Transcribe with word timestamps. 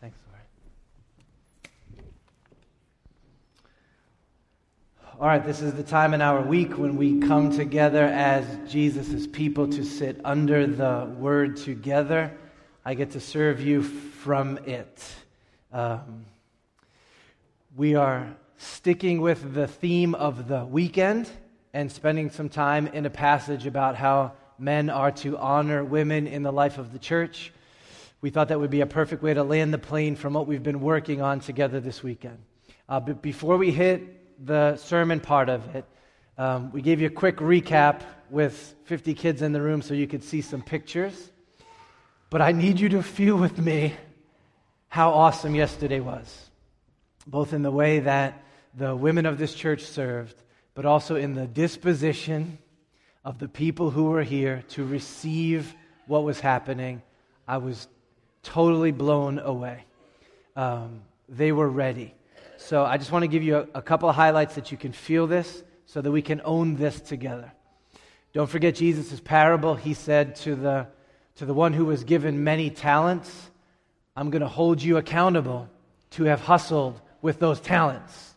Thanks. 0.00 0.16
All 5.20 5.26
right, 5.26 5.44
this 5.44 5.60
is 5.60 5.74
the 5.74 5.82
time 5.82 6.14
in 6.14 6.22
our 6.22 6.40
week 6.40 6.78
when 6.78 6.96
we 6.96 7.18
come 7.18 7.50
together 7.50 8.04
as 8.04 8.46
Jesus' 8.70 9.26
people 9.26 9.66
to 9.68 9.84
sit 9.84 10.20
under 10.24 10.68
the 10.68 11.12
word 11.18 11.56
together. 11.56 12.32
I 12.84 12.94
get 12.94 13.10
to 13.12 13.20
serve 13.20 13.60
you 13.60 13.82
from 13.82 14.58
it. 14.58 15.04
Um, 15.72 16.24
we 17.76 17.96
are 17.96 18.36
sticking 18.58 19.20
with 19.20 19.52
the 19.52 19.66
theme 19.66 20.14
of 20.14 20.46
the 20.46 20.64
weekend 20.64 21.28
and 21.74 21.90
spending 21.90 22.30
some 22.30 22.48
time 22.48 22.86
in 22.86 23.04
a 23.04 23.10
passage 23.10 23.66
about 23.66 23.96
how 23.96 24.32
men 24.60 24.90
are 24.90 25.10
to 25.10 25.36
honor 25.38 25.84
women 25.84 26.28
in 26.28 26.44
the 26.44 26.52
life 26.52 26.78
of 26.78 26.92
the 26.92 26.98
church 27.00 27.52
we 28.20 28.30
thought 28.30 28.48
that 28.48 28.58
would 28.58 28.70
be 28.70 28.80
a 28.80 28.86
perfect 28.86 29.22
way 29.22 29.32
to 29.34 29.44
land 29.44 29.72
the 29.72 29.78
plane 29.78 30.16
from 30.16 30.34
what 30.34 30.46
we've 30.46 30.62
been 30.62 30.80
working 30.80 31.22
on 31.22 31.40
together 31.40 31.80
this 31.80 32.02
weekend. 32.02 32.38
Uh, 32.88 32.98
but 32.98 33.22
before 33.22 33.56
we 33.56 33.70
hit 33.70 34.44
the 34.44 34.76
sermon 34.76 35.20
part 35.20 35.48
of 35.48 35.74
it, 35.76 35.84
um, 36.36 36.72
we 36.72 36.82
gave 36.82 37.00
you 37.00 37.06
a 37.06 37.10
quick 37.10 37.36
recap 37.36 38.02
with 38.30 38.74
50 38.84 39.14
kids 39.14 39.42
in 39.42 39.52
the 39.52 39.60
room 39.60 39.82
so 39.82 39.94
you 39.94 40.06
could 40.06 40.24
see 40.24 40.40
some 40.40 40.62
pictures. 40.62 41.30
But 42.30 42.42
I 42.42 42.52
need 42.52 42.80
you 42.80 42.88
to 42.90 43.02
feel 43.02 43.36
with 43.36 43.58
me 43.58 43.94
how 44.88 45.10
awesome 45.10 45.54
yesterday 45.54 46.00
was, 46.00 46.50
both 47.26 47.52
in 47.52 47.62
the 47.62 47.70
way 47.70 48.00
that 48.00 48.42
the 48.74 48.94
women 48.94 49.26
of 49.26 49.38
this 49.38 49.54
church 49.54 49.82
served, 49.82 50.34
but 50.74 50.84
also 50.84 51.16
in 51.16 51.34
the 51.34 51.46
disposition 51.46 52.58
of 53.24 53.38
the 53.38 53.48
people 53.48 53.90
who 53.90 54.04
were 54.04 54.22
here 54.22 54.64
to 54.70 54.84
receive 54.84 55.74
what 56.06 56.24
was 56.24 56.40
happening. 56.40 57.02
I 57.46 57.58
was 57.58 57.88
totally 58.48 58.92
blown 58.92 59.38
away. 59.38 59.84
Um, 60.56 61.02
they 61.28 61.52
were 61.52 61.68
ready. 61.68 62.14
So 62.56 62.82
I 62.82 62.96
just 62.96 63.12
want 63.12 63.22
to 63.24 63.28
give 63.28 63.42
you 63.42 63.58
a, 63.58 63.66
a 63.74 63.82
couple 63.82 64.08
of 64.08 64.16
highlights 64.16 64.54
that 64.54 64.72
you 64.72 64.78
can 64.78 64.92
feel 64.92 65.26
this 65.26 65.62
so 65.84 66.00
that 66.00 66.10
we 66.10 66.22
can 66.22 66.40
own 66.44 66.76
this 66.76 66.98
together. 67.00 67.52
Don't 68.32 68.48
forget 68.48 68.74
Jesus' 68.74 69.20
parable. 69.20 69.74
He 69.74 69.92
said 69.94 70.36
to 70.36 70.54
the, 70.54 70.86
to 71.36 71.44
the 71.44 71.52
one 71.52 71.74
who 71.74 71.84
was 71.84 72.04
given 72.04 72.42
many 72.42 72.70
talents, 72.70 73.50
I'm 74.16 74.30
going 74.30 74.42
to 74.42 74.48
hold 74.48 74.82
you 74.82 74.96
accountable 74.96 75.68
to 76.12 76.24
have 76.24 76.40
hustled 76.40 77.00
with 77.20 77.38
those 77.38 77.60
talents. 77.60 78.34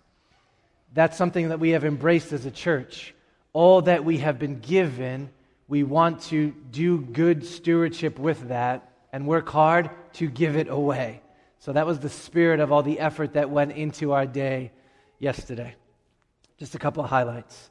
That's 0.94 1.18
something 1.18 1.50
that 1.50 1.60
we 1.60 1.70
have 1.70 1.86
embraced 1.86 2.34
as 2.34 2.46
a 2.46 2.52
church. 2.52 3.16
All 3.54 3.82
that 3.84 4.04
we 4.04 4.18
have 4.18 4.40
been 4.40 4.60
given, 4.60 5.30
we 5.70 5.84
want 5.84 6.22
to 6.24 6.54
do 6.70 7.00
good 7.00 7.46
stewardship 7.46 8.20
with 8.20 8.50
that 8.50 8.91
and 9.12 9.28
work 9.28 9.50
hard 9.50 9.90
to 10.14 10.30
give 10.30 10.56
it 10.56 10.68
away. 10.70 11.22
So 11.60 11.74
that 11.74 11.86
was 11.86 12.00
the 12.00 12.10
spirit 12.10 12.60
of 12.60 12.72
all 12.72 12.84
the 12.84 13.00
effort 13.00 13.34
that 13.34 13.50
went 13.50 13.74
into 13.74 14.14
our 14.14 14.26
day 14.26 14.72
yesterday. 15.20 15.76
Just 16.58 16.76
a 16.76 16.80
couple 16.80 17.04
of 17.04 17.10
highlights. 17.10 17.70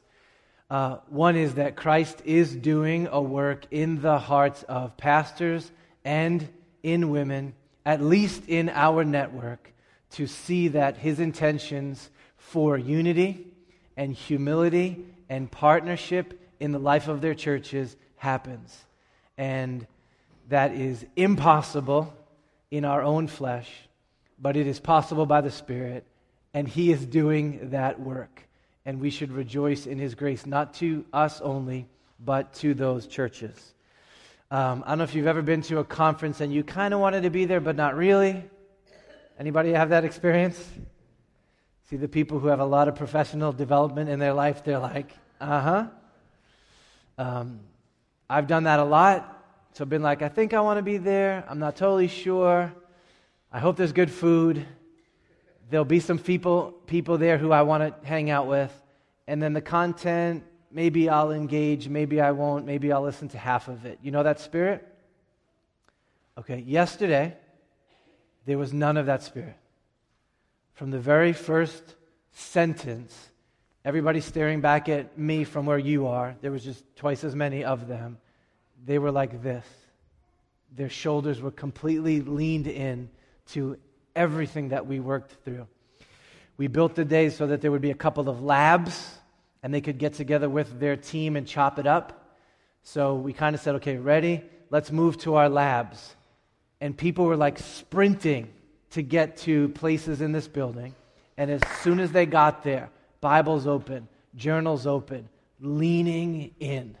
Uh, 0.69 0.97
one 1.09 1.35
is 1.35 1.55
that 1.55 1.75
Christ 1.75 2.21
is 2.23 2.55
doing 2.55 3.09
a 3.11 3.21
work 3.21 3.65
in 3.71 4.01
the 4.01 4.17
hearts 4.17 4.63
of 4.63 4.95
pastors 4.95 5.69
and 6.05 6.47
in 6.83 7.09
women, 7.09 7.53
at 7.85 8.01
least 8.01 8.43
in 8.47 8.69
our 8.69 9.03
network, 9.03 9.73
to 10.11 10.27
see 10.27 10.69
that 10.69 10.97
his 10.97 11.19
intentions 11.19 12.09
for 12.37 12.77
unity 12.77 13.47
and 13.97 14.13
humility 14.13 15.05
and 15.29 15.51
partnership 15.51 16.39
in 16.59 16.71
the 16.71 16.79
life 16.79 17.07
of 17.07 17.21
their 17.21 17.35
churches 17.35 17.95
happens. 18.15 18.85
And 19.37 19.85
that 20.51 20.73
is 20.73 21.05
impossible 21.15 22.13
in 22.71 22.85
our 22.85 23.01
own 23.01 23.27
flesh, 23.27 23.69
but 24.37 24.57
it 24.57 24.67
is 24.67 24.79
possible 24.79 25.25
by 25.25 25.39
the 25.39 25.49
Spirit, 25.49 26.05
and 26.53 26.67
He 26.67 26.91
is 26.91 27.05
doing 27.05 27.71
that 27.71 27.99
work. 27.99 28.47
And 28.85 28.99
we 28.99 29.11
should 29.11 29.31
rejoice 29.31 29.87
in 29.87 29.97
His 29.97 30.13
grace, 30.13 30.45
not 30.45 30.73
to 30.75 31.05
us 31.13 31.39
only, 31.39 31.87
but 32.19 32.53
to 32.55 32.73
those 32.73 33.07
churches. 33.07 33.73
Um, 34.49 34.83
I 34.85 34.89
don't 34.89 34.97
know 34.97 35.03
if 35.05 35.15
you've 35.15 35.27
ever 35.27 35.41
been 35.41 35.61
to 35.63 35.79
a 35.79 35.85
conference 35.85 36.41
and 36.41 36.53
you 36.53 36.63
kind 36.65 36.93
of 36.93 36.99
wanted 36.99 37.23
to 37.23 37.29
be 37.29 37.45
there, 37.45 37.61
but 37.61 37.77
not 37.77 37.95
really. 37.95 38.43
Anybody 39.39 39.71
have 39.71 39.89
that 39.89 40.03
experience? 40.03 40.61
See 41.89 41.95
the 41.95 42.09
people 42.09 42.39
who 42.39 42.47
have 42.47 42.59
a 42.59 42.65
lot 42.65 42.89
of 42.89 42.95
professional 42.95 43.53
development 43.53 44.09
in 44.09 44.19
their 44.19 44.33
life, 44.33 44.65
they're 44.65 44.79
like, 44.79 45.11
uh 45.39 45.61
huh. 45.61 45.87
Um, 47.17 47.61
I've 48.29 48.47
done 48.47 48.65
that 48.65 48.79
a 48.79 48.83
lot. 48.83 49.37
So 49.73 49.85
I've 49.85 49.89
been 49.89 50.01
like, 50.01 50.21
I 50.21 50.27
think 50.27 50.53
I 50.53 50.59
want 50.59 50.79
to 50.79 50.83
be 50.83 50.97
there. 50.97 51.45
I'm 51.47 51.59
not 51.59 51.77
totally 51.77 52.09
sure. 52.09 52.73
I 53.53 53.59
hope 53.59 53.77
there's 53.77 53.93
good 53.93 54.11
food. 54.11 54.65
There'll 55.69 55.85
be 55.85 56.01
some 56.01 56.19
people, 56.19 56.73
people 56.87 57.17
there 57.17 57.37
who 57.37 57.53
I 57.53 57.61
want 57.61 57.83
to 57.83 58.07
hang 58.07 58.29
out 58.29 58.47
with. 58.47 58.71
And 59.27 59.41
then 59.41 59.53
the 59.53 59.61
content, 59.61 60.43
maybe 60.71 61.07
I'll 61.07 61.31
engage, 61.31 61.87
maybe 61.87 62.19
I 62.19 62.31
won't, 62.31 62.65
maybe 62.65 62.91
I'll 62.91 63.01
listen 63.01 63.29
to 63.29 63.37
half 63.37 63.69
of 63.69 63.85
it. 63.85 63.99
You 64.01 64.11
know 64.11 64.23
that 64.23 64.41
spirit? 64.41 64.85
Okay, 66.37 66.59
yesterday, 66.59 67.37
there 68.45 68.57
was 68.57 68.73
none 68.73 68.97
of 68.97 69.05
that 69.05 69.23
spirit. 69.23 69.55
From 70.73 70.91
the 70.91 70.99
very 70.99 71.31
first 71.31 71.95
sentence, 72.33 73.29
everybody 73.85 74.19
staring 74.19 74.59
back 74.59 74.89
at 74.89 75.17
me 75.17 75.45
from 75.45 75.65
where 75.65 75.77
you 75.77 76.07
are, 76.07 76.35
there 76.41 76.51
was 76.51 76.65
just 76.65 76.83
twice 76.97 77.23
as 77.23 77.35
many 77.35 77.63
of 77.63 77.87
them 77.87 78.17
they 78.85 78.99
were 78.99 79.11
like 79.11 79.43
this. 79.43 79.65
Their 80.75 80.89
shoulders 80.89 81.41
were 81.41 81.51
completely 81.51 82.21
leaned 82.21 82.67
in 82.67 83.09
to 83.49 83.77
everything 84.15 84.69
that 84.69 84.87
we 84.87 84.99
worked 84.99 85.43
through. 85.43 85.67
We 86.57 86.67
built 86.67 86.95
the 86.95 87.05
day 87.05 87.29
so 87.29 87.47
that 87.47 87.61
there 87.61 87.71
would 87.71 87.81
be 87.81 87.91
a 87.91 87.95
couple 87.95 88.29
of 88.29 88.41
labs 88.41 89.17
and 89.63 89.73
they 89.73 89.81
could 89.81 89.97
get 89.97 90.13
together 90.13 90.49
with 90.49 90.79
their 90.79 90.95
team 90.95 91.35
and 91.35 91.47
chop 91.47 91.79
it 91.79 91.87
up. 91.87 92.37
So 92.83 93.15
we 93.15 93.33
kind 93.33 93.55
of 93.55 93.61
said, 93.61 93.75
okay, 93.75 93.97
ready? 93.97 94.43
Let's 94.69 94.91
move 94.91 95.17
to 95.19 95.35
our 95.35 95.49
labs. 95.49 96.15
And 96.79 96.97
people 96.97 97.25
were 97.25 97.37
like 97.37 97.59
sprinting 97.59 98.51
to 98.91 99.01
get 99.01 99.37
to 99.37 99.69
places 99.69 100.21
in 100.21 100.31
this 100.31 100.47
building. 100.47 100.95
And 101.37 101.51
as 101.51 101.61
soon 101.81 101.99
as 101.99 102.11
they 102.11 102.25
got 102.25 102.63
there, 102.63 102.89
Bibles 103.19 103.67
open, 103.67 104.07
journals 104.35 104.87
open, 104.87 105.29
leaning 105.59 106.51
in 106.59 106.97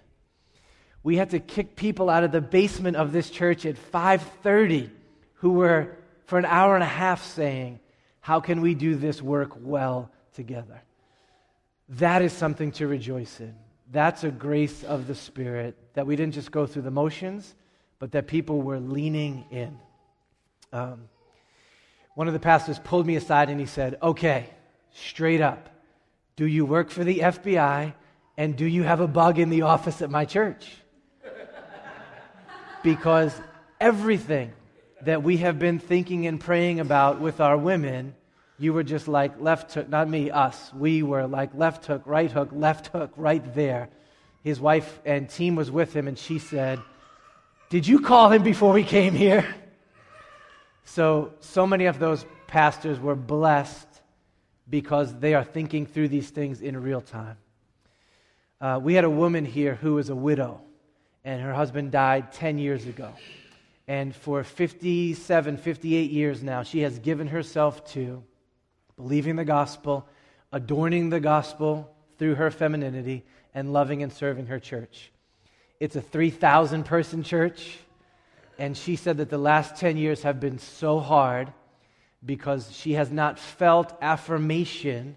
we 1.03 1.17
had 1.17 1.31
to 1.31 1.39
kick 1.39 1.75
people 1.75 2.09
out 2.09 2.23
of 2.23 2.31
the 2.31 2.41
basement 2.41 2.95
of 2.95 3.11
this 3.11 3.29
church 3.29 3.65
at 3.65 3.75
5:30 3.75 4.89
who 5.35 5.53
were 5.53 5.97
for 6.25 6.37
an 6.37 6.45
hour 6.45 6.75
and 6.75 6.83
a 6.83 6.87
half 6.87 7.23
saying, 7.23 7.79
"How 8.19 8.39
can 8.39 8.61
we 8.61 8.75
do 8.75 8.95
this 8.95 9.21
work 9.21 9.53
well 9.59 10.11
together?" 10.33 10.81
That 11.89 12.21
is 12.21 12.31
something 12.31 12.71
to 12.73 12.87
rejoice 12.87 13.39
in. 13.39 13.55
That's 13.91 14.23
a 14.23 14.31
grace 14.31 14.83
of 14.83 15.07
the 15.07 15.15
Spirit 15.15 15.75
that 15.93 16.07
we 16.07 16.15
didn't 16.15 16.33
just 16.33 16.51
go 16.51 16.65
through 16.65 16.83
the 16.83 16.91
motions, 16.91 17.53
but 17.99 18.13
that 18.13 18.27
people 18.27 18.61
were 18.61 18.79
leaning 18.79 19.45
in. 19.51 19.77
Um, 20.71 21.09
one 22.15 22.27
of 22.27 22.33
the 22.33 22.39
pastors 22.39 22.79
pulled 22.79 23.05
me 23.05 23.15
aside 23.15 23.49
and 23.49 23.59
he 23.59 23.65
said, 23.65 23.97
Okay, 24.01 24.49
straight 24.93 25.41
up, 25.41 25.69
do 26.35 26.45
you 26.45 26.65
work 26.65 26.89
for 26.89 27.03
the 27.03 27.19
FBI 27.19 27.93
and 28.37 28.55
do 28.55 28.65
you 28.65 28.83
have 28.83 29.01
a 29.01 29.07
bug 29.07 29.39
in 29.39 29.49
the 29.49 29.63
office 29.63 30.01
at 30.01 30.09
my 30.09 30.25
church? 30.25 30.77
Because 32.83 33.39
everything 33.79 34.51
that 35.01 35.23
we 35.23 35.37
have 35.37 35.59
been 35.59 35.79
thinking 35.79 36.27
and 36.27 36.39
praying 36.39 36.79
about 36.79 37.19
with 37.19 37.39
our 37.39 37.57
women, 37.57 38.15
you 38.59 38.73
were 38.73 38.83
just 38.83 39.07
like 39.07 39.39
left 39.39 39.73
hook, 39.73 39.89
not 39.89 40.07
me, 40.07 40.29
us. 40.29 40.71
We 40.73 41.03
were 41.03 41.27
like 41.27 41.51
left 41.55 41.85
hook, 41.85 42.03
right 42.05 42.31
hook, 42.31 42.49
left 42.51 42.87
hook, 42.87 43.11
right 43.15 43.53
there. 43.55 43.89
His 44.43 44.59
wife 44.59 44.99
and 45.05 45.29
team 45.29 45.55
was 45.55 45.69
with 45.69 45.95
him, 45.95 46.07
and 46.07 46.17
she 46.17 46.39
said, 46.39 46.79
Did 47.69 47.87
you 47.87 47.99
call 47.99 48.31
him 48.31 48.43
before 48.43 48.73
we 48.73 48.83
came 48.83 49.13
here? 49.13 49.55
So, 50.83 51.33
so 51.39 51.65
many 51.65 51.85
of 51.85 51.99
those 51.99 52.25
pastors 52.47 52.99
were 52.99 53.15
blessed 53.15 53.87
because 54.69 55.13
they 55.19 55.33
are 55.33 55.43
thinking 55.43 55.85
through 55.85 56.09
these 56.09 56.29
things 56.29 56.61
in 56.61 56.81
real 56.81 57.01
time. 57.01 57.37
Uh, 58.59 58.79
we 58.81 58.93
had 58.93 59.03
a 59.03 59.09
woman 59.09 59.45
here 59.45 59.75
who 59.75 59.95
was 59.95 60.09
a 60.09 60.15
widow 60.15 60.61
and 61.23 61.41
her 61.41 61.53
husband 61.53 61.91
died 61.91 62.31
10 62.31 62.57
years 62.57 62.85
ago. 62.85 63.13
And 63.87 64.15
for 64.15 64.43
57, 64.43 65.57
58 65.57 66.11
years 66.11 66.43
now, 66.43 66.63
she 66.63 66.79
has 66.79 66.99
given 66.99 67.27
herself 67.27 67.85
to 67.93 68.23
believing 68.95 69.35
the 69.35 69.45
gospel, 69.45 70.07
adorning 70.51 71.09
the 71.09 71.19
gospel 71.19 71.93
through 72.17 72.35
her 72.35 72.51
femininity, 72.51 73.25
and 73.53 73.73
loving 73.73 74.03
and 74.03 74.13
serving 74.13 74.45
her 74.47 74.59
church. 74.59 75.11
It's 75.79 75.95
a 75.95 76.01
3,000 76.01 76.83
person 76.85 77.23
church, 77.23 77.79
and 78.57 78.77
she 78.77 78.95
said 78.95 79.17
that 79.17 79.29
the 79.29 79.37
last 79.37 79.75
10 79.77 79.97
years 79.97 80.21
have 80.21 80.39
been 80.39 80.59
so 80.59 80.99
hard 80.99 81.51
because 82.23 82.71
she 82.71 82.93
has 82.93 83.11
not 83.11 83.39
felt 83.39 83.97
affirmation 84.01 85.15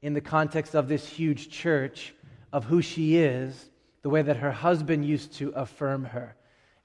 in 0.00 0.14
the 0.14 0.20
context 0.20 0.74
of 0.74 0.86
this 0.86 1.06
huge 1.06 1.50
church 1.50 2.14
of 2.52 2.64
who 2.64 2.80
she 2.80 3.16
is 3.16 3.68
the 4.04 4.10
way 4.10 4.22
that 4.22 4.36
her 4.36 4.52
husband 4.52 5.04
used 5.04 5.32
to 5.32 5.48
affirm 5.56 6.04
her. 6.04 6.36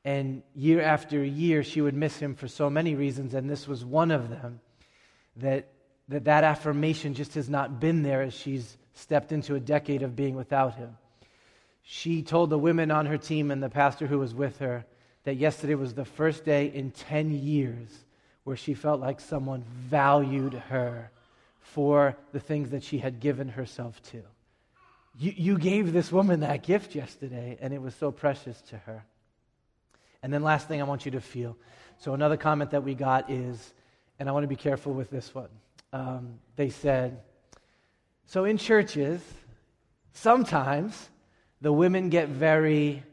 And 0.04 0.42
year 0.56 0.82
after 0.82 1.24
year, 1.24 1.64
she 1.64 1.82
would 1.82 1.94
miss 1.94 2.18
him 2.18 2.34
for 2.34 2.48
so 2.48 2.72
many 2.72 2.96
reasons, 2.96 3.36
and 3.36 3.48
this 3.48 3.68
was 3.68 3.86
one 3.86 4.10
of 4.10 4.32
them. 4.32 4.60
That 5.36 5.68
that, 6.10 6.26
that 6.26 6.44
affirmation 6.44 7.14
just 7.14 7.36
has 7.36 7.50
not 7.50 7.80
been 7.80 8.04
there 8.04 8.22
as 8.22 8.34
she's 8.34 8.78
stepped 8.94 9.32
into 9.32 9.56
a 9.56 9.60
decade 9.60 10.02
of 10.02 10.16
being 10.16 10.36
without 10.36 10.76
him. 10.76 10.98
She 11.84 12.24
told 12.24 12.50
the 12.50 12.58
women 12.58 12.92
on 12.92 13.06
her 13.06 13.18
team 13.18 13.52
and 13.52 13.64
the 13.64 13.70
pastor 13.70 14.08
who 14.08 14.20
was 14.20 14.34
with 14.34 14.60
her 14.60 14.86
that 15.24 15.36
yesterday 15.36 15.76
was 15.76 15.94
the 15.94 16.06
first 16.06 16.44
day 16.44 16.68
in 16.74 16.92
10 16.92 17.32
years 17.32 18.06
where 18.44 18.58
she 18.58 18.74
felt 18.74 19.00
like 19.00 19.20
someone 19.20 19.64
valued 19.88 20.54
her 20.54 21.12
for 21.60 22.18
the 22.32 22.40
things 22.40 22.72
that 22.72 22.84
she 22.84 22.98
had 22.98 23.20
given 23.20 23.48
herself 23.48 24.02
to. 24.12 24.24
You, 25.20 25.34
you 25.36 25.58
gave 25.58 25.92
this 25.92 26.14
woman 26.14 26.40
that 26.40 26.64
gift 26.64 26.96
yesterday, 26.96 27.58
and 27.60 27.74
it 27.74 27.82
was 27.82 27.94
so 27.94 28.10
precious 28.10 28.62
to 28.70 28.78
her. 28.78 29.04
And 30.24 30.34
then, 30.34 30.44
last 30.44 30.70
thing 30.70 30.80
I 30.80 30.86
want 30.86 31.04
you 31.04 31.12
to 31.12 31.20
feel. 31.20 31.58
So, 31.98 32.14
another 32.14 32.38
comment 32.38 32.72
that 32.72 32.84
we 32.86 32.96
got 32.96 33.30
is, 33.30 33.74
and 34.18 34.30
I 34.30 34.32
want 34.32 34.46
to 34.46 34.48
be 34.48 34.56
careful 34.56 34.94
with 34.94 35.10
this 35.10 35.36
one. 35.36 35.50
Um, 35.92 36.40
they 36.56 36.70
said, 36.70 37.20
So 38.28 38.46
in 38.46 38.58
churches, 38.58 39.22
sometimes 40.14 41.10
the 41.60 41.74
women 41.74 42.08
get 42.08 42.30
very 42.30 43.04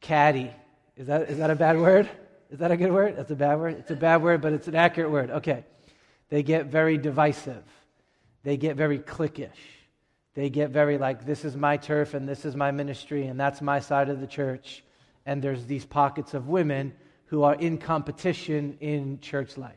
catty. 0.00 0.52
Is 0.96 1.08
that, 1.08 1.30
is 1.30 1.38
that 1.38 1.50
a 1.50 1.56
bad 1.56 1.78
word? 1.78 2.08
Is 2.48 2.60
that 2.60 2.70
a 2.70 2.76
good 2.76 2.92
word? 2.92 3.16
That's 3.16 3.30
a 3.32 3.36
bad 3.36 3.58
word? 3.58 3.76
It's 3.78 3.90
a 3.90 3.96
bad 3.96 4.22
word, 4.22 4.40
but 4.40 4.52
it's 4.52 4.68
an 4.68 4.76
accurate 4.76 5.10
word. 5.10 5.30
Okay. 5.30 5.64
They 6.28 6.44
get 6.44 6.66
very 6.66 6.96
divisive. 6.96 7.64
They 8.44 8.56
get 8.56 8.76
very 8.76 9.00
cliquish. 9.00 9.50
They 10.34 10.48
get 10.50 10.70
very 10.70 10.98
like, 10.98 11.26
this 11.26 11.44
is 11.44 11.56
my 11.56 11.76
turf 11.76 12.14
and 12.14 12.28
this 12.28 12.44
is 12.44 12.54
my 12.54 12.70
ministry 12.70 13.26
and 13.26 13.38
that's 13.38 13.60
my 13.60 13.80
side 13.80 14.08
of 14.08 14.20
the 14.20 14.26
church. 14.26 14.84
And 15.26 15.42
there's 15.42 15.66
these 15.66 15.84
pockets 15.84 16.34
of 16.34 16.48
women 16.48 16.94
who 17.26 17.42
are 17.42 17.54
in 17.54 17.78
competition 17.78 18.76
in 18.80 19.20
church 19.20 19.56
life. 19.56 19.74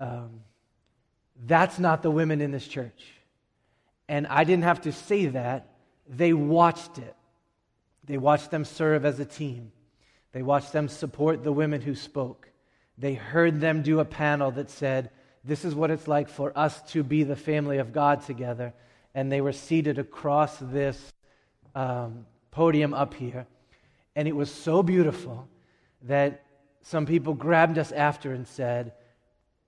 Um, 0.00 0.40
that's 1.46 1.78
not 1.78 2.02
the 2.02 2.10
women 2.10 2.40
in 2.40 2.50
this 2.50 2.66
church. 2.66 3.04
And 4.08 4.26
I 4.26 4.44
didn't 4.44 4.64
have 4.64 4.82
to 4.82 4.92
say 4.92 5.26
that. 5.26 5.68
They 6.08 6.32
watched 6.32 6.98
it. 6.98 7.14
They 8.04 8.18
watched 8.18 8.50
them 8.50 8.64
serve 8.64 9.04
as 9.04 9.18
a 9.18 9.24
team. 9.24 9.72
They 10.32 10.42
watched 10.42 10.72
them 10.72 10.88
support 10.88 11.42
the 11.42 11.52
women 11.52 11.80
who 11.80 11.94
spoke. 11.94 12.48
They 12.98 13.14
heard 13.14 13.60
them 13.60 13.82
do 13.82 14.00
a 14.00 14.04
panel 14.04 14.50
that 14.52 14.70
said, 14.70 15.10
This 15.44 15.64
is 15.64 15.74
what 15.74 15.90
it's 15.90 16.06
like 16.06 16.28
for 16.28 16.56
us 16.56 16.80
to 16.92 17.02
be 17.02 17.24
the 17.24 17.36
family 17.36 17.78
of 17.78 17.92
God 17.92 18.22
together. 18.22 18.72
And 19.16 19.32
they 19.32 19.40
were 19.40 19.52
seated 19.52 19.98
across 19.98 20.58
this 20.58 21.12
um, 21.74 22.24
podium 22.52 22.94
up 22.94 23.14
here. 23.14 23.46
And 24.14 24.28
it 24.28 24.36
was 24.36 24.50
so 24.50 24.82
beautiful 24.82 25.48
that 26.02 26.44
some 26.82 27.04
people 27.04 27.34
grabbed 27.34 27.78
us 27.78 27.90
after 27.90 28.32
and 28.32 28.46
said, 28.46 28.92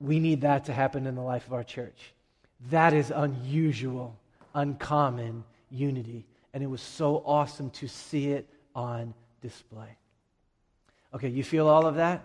We 0.00 0.20
need 0.20 0.42
that 0.42 0.66
to 0.66 0.72
happen 0.72 1.06
in 1.06 1.16
the 1.16 1.22
life 1.22 1.46
of 1.48 1.52
our 1.54 1.64
church. 1.64 2.12
That 2.70 2.92
is 2.92 3.10
unusual, 3.10 4.16
uncommon 4.54 5.42
unity. 5.70 6.24
And 6.54 6.62
it 6.62 6.66
was 6.68 6.80
so 6.80 7.22
awesome 7.26 7.70
to 7.70 7.88
see 7.88 8.28
it 8.28 8.48
on 8.74 9.12
display. 9.42 9.96
Okay, 11.14 11.28
you 11.28 11.42
feel 11.42 11.68
all 11.68 11.86
of 11.86 11.96
that? 11.96 12.24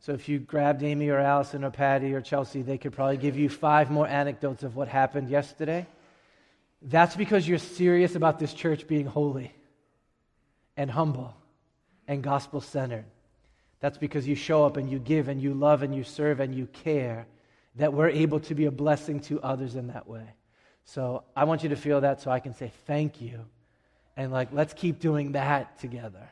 So 0.00 0.12
if 0.12 0.28
you 0.28 0.38
grabbed 0.38 0.82
Amy 0.82 1.08
or 1.08 1.18
Allison 1.18 1.64
or 1.64 1.70
Patty 1.70 2.12
or 2.12 2.20
Chelsea, 2.20 2.62
they 2.62 2.76
could 2.76 2.92
probably 2.92 3.16
give 3.16 3.38
you 3.38 3.48
five 3.48 3.90
more 3.90 4.06
anecdotes 4.06 4.62
of 4.62 4.76
what 4.76 4.88
happened 4.88 5.30
yesterday. 5.30 5.86
That's 6.84 7.16
because 7.16 7.48
you're 7.48 7.58
serious 7.58 8.14
about 8.14 8.38
this 8.38 8.52
church 8.52 8.86
being 8.86 9.06
holy 9.06 9.54
and 10.76 10.90
humble 10.90 11.34
and 12.06 12.22
gospel 12.22 12.60
centered. 12.60 13.06
That's 13.80 13.96
because 13.96 14.28
you 14.28 14.34
show 14.34 14.66
up 14.66 14.76
and 14.76 14.90
you 14.90 14.98
give 14.98 15.28
and 15.28 15.40
you 15.40 15.54
love 15.54 15.82
and 15.82 15.94
you 15.94 16.04
serve 16.04 16.40
and 16.40 16.54
you 16.54 16.66
care 16.66 17.26
that 17.76 17.94
we're 17.94 18.10
able 18.10 18.38
to 18.40 18.54
be 18.54 18.66
a 18.66 18.70
blessing 18.70 19.20
to 19.20 19.40
others 19.40 19.76
in 19.76 19.88
that 19.88 20.06
way. 20.06 20.26
So 20.84 21.24
I 21.34 21.44
want 21.44 21.62
you 21.62 21.70
to 21.70 21.76
feel 21.76 22.02
that 22.02 22.20
so 22.20 22.30
I 22.30 22.40
can 22.40 22.54
say 22.54 22.70
thank 22.86 23.20
you. 23.20 23.46
And 24.16 24.30
like, 24.30 24.50
let's 24.52 24.74
keep 24.74 25.00
doing 25.00 25.32
that 25.32 25.78
together 25.78 26.28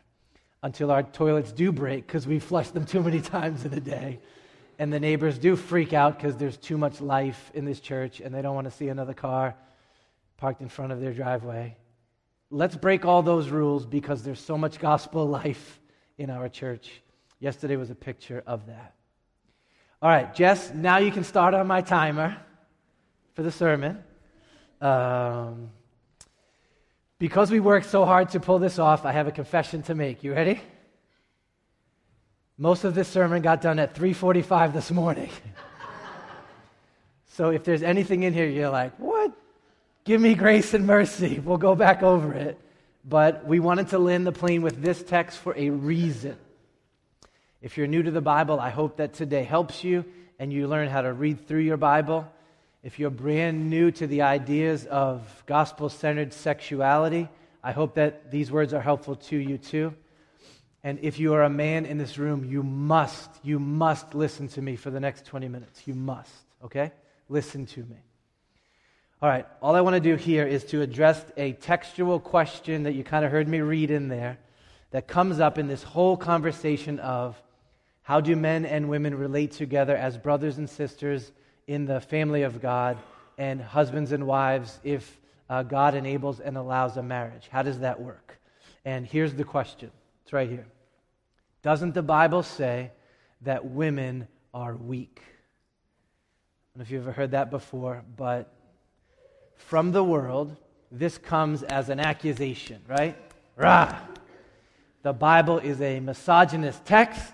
until 0.62 0.90
our 0.90 1.02
toilets 1.02 1.50
do 1.50 1.72
break 1.72 2.06
because 2.06 2.26
we 2.26 2.38
flush 2.38 2.68
them 2.68 2.84
too 2.84 3.02
many 3.02 3.20
times 3.22 3.64
in 3.64 3.72
a 3.72 3.80
day. 3.80 4.20
And 4.78 4.92
the 4.92 5.00
neighbors 5.00 5.38
do 5.38 5.56
freak 5.56 5.94
out 5.94 6.18
because 6.18 6.36
there's 6.36 6.58
too 6.58 6.76
much 6.76 7.00
life 7.00 7.50
in 7.54 7.64
this 7.64 7.80
church 7.80 8.20
and 8.20 8.34
they 8.34 8.42
don't 8.42 8.54
want 8.54 8.66
to 8.66 8.70
see 8.70 8.88
another 8.88 9.14
car 9.14 9.54
parked 10.42 10.60
in 10.60 10.68
front 10.68 10.90
of 10.90 11.00
their 11.00 11.12
driveway. 11.12 11.76
Let's 12.50 12.74
break 12.74 13.04
all 13.04 13.22
those 13.22 13.48
rules 13.48 13.86
because 13.86 14.24
there's 14.24 14.40
so 14.40 14.58
much 14.58 14.80
gospel 14.80 15.24
life 15.40 15.78
in 16.18 16.30
our 16.30 16.48
church. 16.48 16.90
Yesterday 17.38 17.76
was 17.76 17.90
a 17.90 17.94
picture 17.94 18.42
of 18.44 18.66
that. 18.66 18.96
All 20.02 20.10
right, 20.10 20.34
Jess, 20.34 20.74
now 20.74 20.98
you 20.98 21.12
can 21.12 21.22
start 21.22 21.54
on 21.54 21.68
my 21.68 21.80
timer 21.80 22.36
for 23.34 23.44
the 23.44 23.52
sermon. 23.52 24.02
Um, 24.80 25.70
because 27.20 27.52
we 27.52 27.60
worked 27.60 27.86
so 27.86 28.04
hard 28.04 28.30
to 28.30 28.40
pull 28.40 28.58
this 28.58 28.80
off, 28.80 29.04
I 29.04 29.12
have 29.12 29.28
a 29.28 29.32
confession 29.32 29.82
to 29.84 29.94
make. 29.94 30.24
You 30.24 30.34
ready? 30.34 30.60
Most 32.58 32.82
of 32.82 32.96
this 32.96 33.06
sermon 33.06 33.42
got 33.42 33.60
done 33.60 33.78
at 33.78 33.94
3:45 33.94 34.72
this 34.72 34.90
morning. 34.90 35.30
so 37.26 37.50
if 37.50 37.62
there's 37.62 37.84
anything 37.84 38.24
in 38.24 38.34
here 38.34 38.48
you're 38.48 38.70
like, 38.70 38.92
"What? 38.98 39.11
Give 40.04 40.20
me 40.20 40.34
grace 40.34 40.74
and 40.74 40.86
mercy." 40.86 41.38
We'll 41.44 41.58
go 41.58 41.74
back 41.74 42.02
over 42.02 42.32
it. 42.34 42.58
But 43.04 43.46
we 43.46 43.58
wanted 43.58 43.88
to 43.88 43.98
land 43.98 44.26
the 44.26 44.32
plane 44.32 44.62
with 44.62 44.80
this 44.80 45.02
text 45.02 45.38
for 45.38 45.56
a 45.56 45.70
reason. 45.70 46.36
If 47.60 47.76
you're 47.76 47.88
new 47.88 48.02
to 48.02 48.10
the 48.10 48.20
Bible, 48.20 48.60
I 48.60 48.70
hope 48.70 48.98
that 48.98 49.12
today 49.12 49.42
helps 49.42 49.82
you 49.82 50.04
and 50.38 50.52
you 50.52 50.68
learn 50.68 50.88
how 50.88 51.02
to 51.02 51.12
read 51.12 51.46
through 51.46 51.60
your 51.60 51.76
Bible 51.76 52.28
if 52.82 52.98
you're 52.98 53.10
brand 53.10 53.70
new 53.70 53.92
to 53.92 54.06
the 54.08 54.22
ideas 54.22 54.86
of 54.86 55.44
gospel 55.46 55.88
centered 55.88 56.32
sexuality, 56.32 57.28
I 57.62 57.70
hope 57.70 57.94
that 57.94 58.32
these 58.32 58.50
words 58.50 58.74
are 58.74 58.80
helpful 58.80 59.14
to 59.14 59.36
you 59.36 59.56
too. 59.56 59.94
And 60.82 60.98
if 61.00 61.20
you 61.20 61.34
are 61.34 61.44
a 61.44 61.50
man 61.50 61.86
in 61.86 61.96
this 61.96 62.18
room, 62.18 62.44
you 62.44 62.64
must, 62.64 63.30
you 63.44 63.60
must 63.60 64.16
listen 64.16 64.48
to 64.48 64.62
me 64.62 64.74
for 64.74 64.90
the 64.90 64.98
next 64.98 65.26
20 65.26 65.46
minutes. 65.46 65.86
You 65.86 65.94
must, 65.94 66.32
okay? 66.64 66.90
Listen 67.28 67.66
to 67.66 67.80
me. 67.84 67.98
All 69.22 69.28
right, 69.28 69.46
all 69.62 69.76
I 69.76 69.82
want 69.82 69.94
to 69.94 70.00
do 70.00 70.16
here 70.16 70.44
is 70.44 70.64
to 70.64 70.82
address 70.82 71.24
a 71.36 71.52
textual 71.52 72.18
question 72.18 72.82
that 72.82 72.94
you 72.94 73.04
kind 73.04 73.24
of 73.24 73.30
heard 73.30 73.46
me 73.46 73.60
read 73.60 73.92
in 73.92 74.08
there 74.08 74.36
that 74.90 75.06
comes 75.06 75.38
up 75.38 75.58
in 75.58 75.68
this 75.68 75.84
whole 75.84 76.16
conversation 76.16 76.98
of 76.98 77.40
how 78.02 78.20
do 78.20 78.34
men 78.34 78.66
and 78.66 78.88
women 78.88 79.14
relate 79.14 79.52
together 79.52 79.96
as 79.96 80.18
brothers 80.18 80.58
and 80.58 80.68
sisters 80.68 81.30
in 81.68 81.84
the 81.84 82.00
family 82.00 82.42
of 82.42 82.60
God 82.60 82.98
and 83.38 83.62
husbands 83.62 84.10
and 84.10 84.26
wives 84.26 84.80
if 84.82 85.20
uh, 85.48 85.62
God 85.62 85.94
enables 85.94 86.40
and 86.40 86.56
allows 86.56 86.96
a 86.96 87.02
marriage. 87.04 87.48
How 87.48 87.62
does 87.62 87.78
that 87.78 88.00
work? 88.00 88.40
And 88.84 89.06
here's 89.06 89.34
the 89.34 89.44
question 89.44 89.92
it's 90.24 90.32
right 90.32 90.50
here. 90.50 90.66
Doesn't 91.62 91.94
the 91.94 92.02
Bible 92.02 92.42
say 92.42 92.90
that 93.42 93.66
women 93.66 94.26
are 94.52 94.74
weak? 94.74 95.22
I 95.22 95.30
don't 96.74 96.78
know 96.78 96.82
if 96.82 96.90
you've 96.90 97.02
ever 97.02 97.12
heard 97.12 97.30
that 97.30 97.52
before, 97.52 98.02
but 98.16 98.52
from 99.66 99.92
the 99.92 100.04
world, 100.04 100.56
this 100.90 101.16
comes 101.18 101.62
as 101.62 101.88
an 101.88 101.98
accusation, 101.98 102.82
right? 102.86 103.16
Rah! 103.56 103.98
The 105.02 105.12
Bible 105.12 105.58
is 105.58 105.80
a 105.80 105.98
misogynist 106.00 106.84
text, 106.84 107.32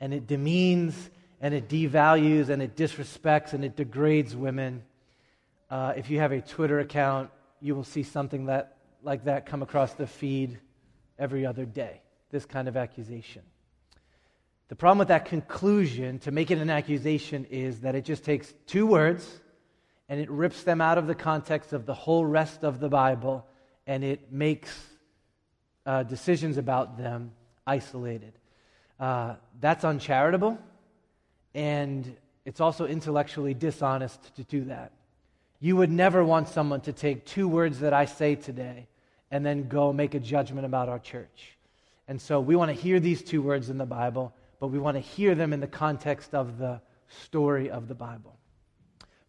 and 0.00 0.14
it 0.14 0.26
demeans 0.26 1.10
and 1.40 1.54
it 1.54 1.68
devalues 1.68 2.48
and 2.48 2.62
it 2.62 2.76
disrespects 2.76 3.52
and 3.52 3.64
it 3.64 3.76
degrades 3.76 4.34
women. 4.34 4.82
Uh, 5.70 5.92
if 5.96 6.10
you 6.10 6.18
have 6.18 6.32
a 6.32 6.40
Twitter 6.40 6.80
account, 6.80 7.30
you 7.60 7.74
will 7.74 7.84
see 7.84 8.02
something 8.02 8.46
that, 8.46 8.76
like 9.02 9.24
that 9.24 9.46
come 9.46 9.62
across 9.62 9.94
the 9.94 10.06
feed 10.06 10.58
every 11.18 11.44
other 11.44 11.64
day. 11.64 12.00
This 12.30 12.44
kind 12.44 12.68
of 12.68 12.76
accusation. 12.76 13.42
The 14.68 14.76
problem 14.76 14.98
with 14.98 15.08
that 15.08 15.24
conclusion, 15.24 16.18
to 16.20 16.30
make 16.30 16.50
it 16.50 16.58
an 16.58 16.70
accusation, 16.70 17.46
is 17.46 17.80
that 17.80 17.94
it 17.94 18.04
just 18.04 18.24
takes 18.24 18.52
two 18.66 18.86
words 18.86 19.40
and 20.08 20.20
it 20.20 20.30
rips 20.30 20.62
them 20.62 20.80
out 20.80 20.98
of 20.98 21.06
the 21.06 21.14
context 21.14 21.72
of 21.72 21.86
the 21.86 21.94
whole 21.94 22.24
rest 22.24 22.64
of 22.64 22.80
the 22.80 22.88
Bible 22.88 23.46
and 23.86 24.04
it 24.04 24.32
makes 24.32 24.74
uh, 25.86 26.02
decisions 26.02 26.58
about 26.58 26.98
them 26.98 27.32
isolated. 27.66 28.32
Uh, 28.98 29.34
that's 29.60 29.84
uncharitable 29.84 30.58
and 31.54 32.16
it's 32.44 32.60
also 32.60 32.86
intellectually 32.86 33.54
dishonest 33.54 34.34
to 34.36 34.44
do 34.44 34.64
that. 34.64 34.92
You 35.60 35.76
would 35.76 35.90
never 35.90 36.24
want 36.24 36.48
someone 36.48 36.80
to 36.82 36.92
take 36.92 37.26
two 37.26 37.48
words 37.48 37.80
that 37.80 37.92
I 37.92 38.04
say 38.04 38.36
today 38.36 38.86
and 39.30 39.44
then 39.44 39.68
go 39.68 39.92
make 39.92 40.14
a 40.14 40.20
judgment 40.20 40.64
about 40.64 40.88
our 40.88 40.98
church. 40.98 41.56
And 42.06 42.20
so 42.20 42.40
we 42.40 42.56
want 42.56 42.70
to 42.70 42.74
hear 42.74 43.00
these 43.00 43.22
two 43.22 43.42
words 43.42 43.68
in 43.68 43.76
the 43.76 43.84
Bible, 43.84 44.32
but 44.60 44.68
we 44.68 44.78
want 44.78 44.96
to 44.96 45.00
hear 45.00 45.34
them 45.34 45.52
in 45.52 45.60
the 45.60 45.66
context 45.66 46.34
of 46.34 46.58
the 46.58 46.80
story 47.08 47.70
of 47.70 47.88
the 47.88 47.94
Bible. 47.94 48.38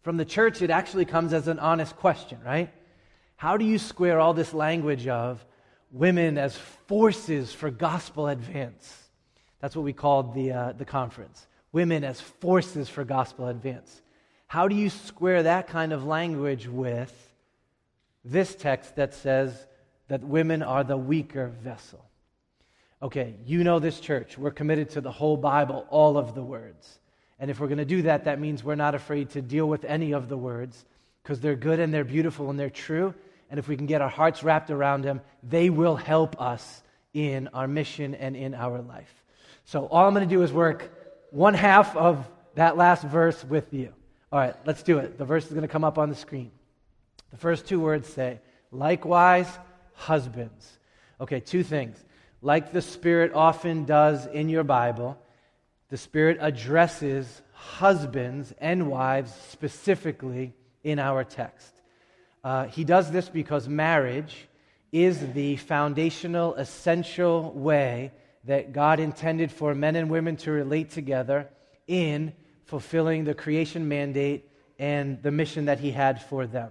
From 0.02 0.16
the 0.16 0.24
church, 0.24 0.62
it 0.62 0.70
actually 0.70 1.04
comes 1.04 1.32
as 1.32 1.48
an 1.48 1.58
honest 1.58 1.96
question, 1.96 2.38
right? 2.44 2.72
How 3.36 3.56
do 3.56 3.64
you 3.64 3.78
square 3.78 4.20
all 4.20 4.34
this 4.34 4.54
language 4.54 5.06
of 5.06 5.44
women 5.90 6.38
as 6.38 6.56
forces 6.86 7.52
for 7.52 7.70
gospel 7.70 8.28
advance. 8.28 9.08
That's 9.60 9.76
what 9.76 9.84
we 9.84 9.92
called 9.92 10.34
the, 10.34 10.52
uh, 10.52 10.72
the 10.72 10.84
conference. 10.84 11.46
Women 11.72 12.04
as 12.04 12.20
forces 12.20 12.88
for 12.88 13.04
gospel 13.04 13.48
advance. 13.48 14.00
How 14.46 14.68
do 14.68 14.74
you 14.74 14.90
square 14.90 15.44
that 15.44 15.68
kind 15.68 15.92
of 15.92 16.04
language 16.04 16.66
with 16.66 17.14
this 18.24 18.54
text 18.54 18.96
that 18.96 19.14
says 19.14 19.66
that 20.08 20.24
women 20.24 20.62
are 20.62 20.82
the 20.82 20.96
weaker 20.96 21.48
vessel? 21.48 22.04
Okay, 23.02 23.36
you 23.44 23.64
know 23.64 23.78
this 23.78 24.00
church. 24.00 24.36
We're 24.36 24.50
committed 24.50 24.90
to 24.90 25.00
the 25.00 25.12
whole 25.12 25.36
Bible, 25.36 25.86
all 25.88 26.18
of 26.18 26.34
the 26.34 26.42
words. 26.42 26.98
And 27.40 27.50
if 27.50 27.58
we're 27.58 27.68
going 27.68 27.78
to 27.78 27.84
do 27.86 28.02
that, 28.02 28.24
that 28.24 28.38
means 28.38 28.62
we're 28.62 28.74
not 28.74 28.94
afraid 28.94 29.30
to 29.30 29.42
deal 29.42 29.66
with 29.66 29.84
any 29.84 30.12
of 30.12 30.28
the 30.28 30.36
words 30.36 30.84
because 31.22 31.40
they're 31.40 31.56
good 31.56 31.80
and 31.80 31.92
they're 31.92 32.04
beautiful 32.04 32.50
and 32.50 32.60
they're 32.60 32.70
true. 32.70 33.14
And 33.50 33.58
if 33.58 33.66
we 33.66 33.76
can 33.76 33.86
get 33.86 34.02
our 34.02 34.08
hearts 34.08 34.44
wrapped 34.44 34.70
around 34.70 35.02
them, 35.02 35.22
they 35.42 35.70
will 35.70 35.96
help 35.96 36.40
us 36.40 36.82
in 37.14 37.48
our 37.48 37.66
mission 37.66 38.14
and 38.14 38.36
in 38.36 38.54
our 38.54 38.80
life. 38.80 39.12
So 39.64 39.86
all 39.86 40.06
I'm 40.06 40.14
going 40.14 40.28
to 40.28 40.32
do 40.34 40.42
is 40.42 40.52
work 40.52 40.92
one 41.30 41.54
half 41.54 41.96
of 41.96 42.28
that 42.54 42.76
last 42.76 43.04
verse 43.04 43.42
with 43.44 43.72
you. 43.72 43.92
All 44.30 44.38
right, 44.38 44.54
let's 44.66 44.82
do 44.82 44.98
it. 44.98 45.18
The 45.18 45.24
verse 45.24 45.46
is 45.46 45.50
going 45.50 45.62
to 45.62 45.68
come 45.68 45.82
up 45.82 45.98
on 45.98 46.08
the 46.08 46.14
screen. 46.14 46.52
The 47.30 47.36
first 47.36 47.66
two 47.66 47.80
words 47.80 48.08
say, 48.08 48.40
likewise, 48.70 49.48
husbands. 49.94 50.78
Okay, 51.20 51.40
two 51.40 51.62
things. 51.62 52.02
Like 52.42 52.72
the 52.72 52.82
Spirit 52.82 53.32
often 53.34 53.84
does 53.84 54.26
in 54.26 54.48
your 54.48 54.64
Bible, 54.64 55.18
the 55.90 55.96
Spirit 55.96 56.38
addresses 56.40 57.42
husbands 57.52 58.54
and 58.58 58.88
wives 58.88 59.32
specifically 59.50 60.54
in 60.82 60.98
our 60.98 61.24
text. 61.24 61.74
Uh, 62.42 62.66
he 62.66 62.84
does 62.84 63.10
this 63.10 63.28
because 63.28 63.68
marriage 63.68 64.48
is 64.92 65.32
the 65.34 65.56
foundational, 65.56 66.54
essential 66.54 67.52
way 67.52 68.12
that 68.44 68.72
God 68.72 68.98
intended 68.98 69.52
for 69.52 69.74
men 69.74 69.96
and 69.96 70.08
women 70.08 70.36
to 70.38 70.50
relate 70.50 70.90
together 70.90 71.48
in 71.86 72.32
fulfilling 72.64 73.24
the 73.24 73.34
creation 73.34 73.88
mandate 73.88 74.48
and 74.78 75.22
the 75.22 75.30
mission 75.30 75.66
that 75.66 75.80
He 75.80 75.90
had 75.90 76.22
for 76.22 76.46
them. 76.46 76.70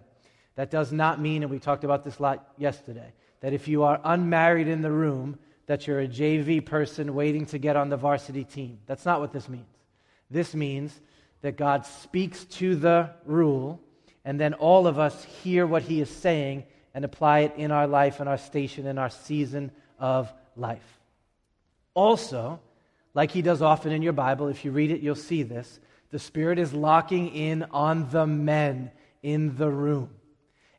That 0.55 0.71
does 0.71 0.91
not 0.91 1.21
mean, 1.21 1.43
and 1.43 1.51
we 1.51 1.59
talked 1.59 1.83
about 1.83 2.03
this 2.03 2.17
a 2.17 2.21
lot 2.21 2.47
yesterday, 2.57 3.13
that 3.41 3.53
if 3.53 3.67
you 3.67 3.83
are 3.83 4.01
unmarried 4.03 4.67
in 4.67 4.81
the 4.81 4.91
room, 4.91 5.37
that 5.69 5.85
you're 5.85 5.99
a 5.99 6.07
JV 6.07 6.65
person 6.65 7.13
waiting 7.13 7.45
to 7.45 7.59
get 7.59 7.75
on 7.75 7.89
the 7.89 7.95
varsity 7.95 8.43
team. 8.43 8.79
That's 8.87 9.05
not 9.05 9.19
what 9.19 9.31
this 9.31 9.47
means. 9.47 9.67
This 10.31 10.55
means 10.55 10.99
that 11.41 11.57
God 11.57 11.85
speaks 11.85 12.43
to 12.45 12.75
the 12.75 13.11
rule 13.23 13.79
and 14.25 14.39
then 14.39 14.55
all 14.55 14.87
of 14.87 14.97
us 14.97 15.23
hear 15.43 15.67
what 15.67 15.83
he 15.83 16.01
is 16.01 16.09
saying 16.09 16.63
and 16.95 17.05
apply 17.05 17.41
it 17.41 17.53
in 17.55 17.69
our 17.69 17.85
life 17.85 18.19
and 18.19 18.27
our 18.27 18.39
station 18.39 18.87
and 18.87 18.97
our 18.97 19.11
season 19.11 19.69
of 19.99 20.33
life. 20.55 20.99
Also, 21.93 22.59
like 23.13 23.29
he 23.29 23.43
does 23.43 23.61
often 23.61 23.91
in 23.91 24.01
your 24.01 24.13
Bible, 24.13 24.47
if 24.47 24.65
you 24.65 24.71
read 24.71 24.89
it, 24.89 25.01
you'll 25.01 25.13
see 25.13 25.43
this. 25.43 25.79
The 26.09 26.17
Spirit 26.17 26.57
is 26.57 26.73
locking 26.73 27.27
in 27.27 27.61
on 27.69 28.09
the 28.09 28.25
men 28.25 28.89
in 29.21 29.55
the 29.55 29.69
room, 29.69 30.09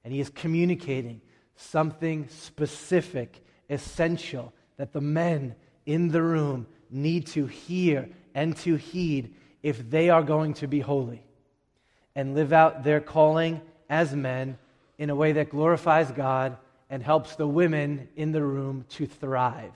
and 0.03 0.13
he 0.13 0.19
is 0.19 0.31
communicating 0.31 1.21
something 1.55 2.27
specific, 2.29 3.45
essential, 3.69 4.53
that 4.81 4.95
the 4.95 5.01
men 5.03 5.55
in 5.85 6.09
the 6.09 6.23
room 6.23 6.67
need 6.91 7.27
to 7.27 7.45
hear 7.45 8.09
and 8.35 8.57
to 8.57 8.77
heed 8.77 9.35
if 9.63 9.91
they 9.91 10.09
are 10.09 10.23
going 10.23 10.55
to 10.55 10.67
be 10.67 10.81
holy 10.81 11.23
and 12.15 12.35
live 12.35 12.55
out 12.55 12.83
their 12.83 12.99
calling 12.99 13.61
as 13.91 14.17
men 14.17 14.57
in 14.97 15.11
a 15.11 15.15
way 15.15 15.33
that 15.33 15.51
glorifies 15.51 16.11
God 16.13 16.57
and 16.89 17.03
helps 17.03 17.37
the 17.37 17.47
women 17.47 18.09
in 18.17 18.33
the 18.33 18.43
room 18.43 18.87
to 18.89 19.05
thrive. 19.05 19.75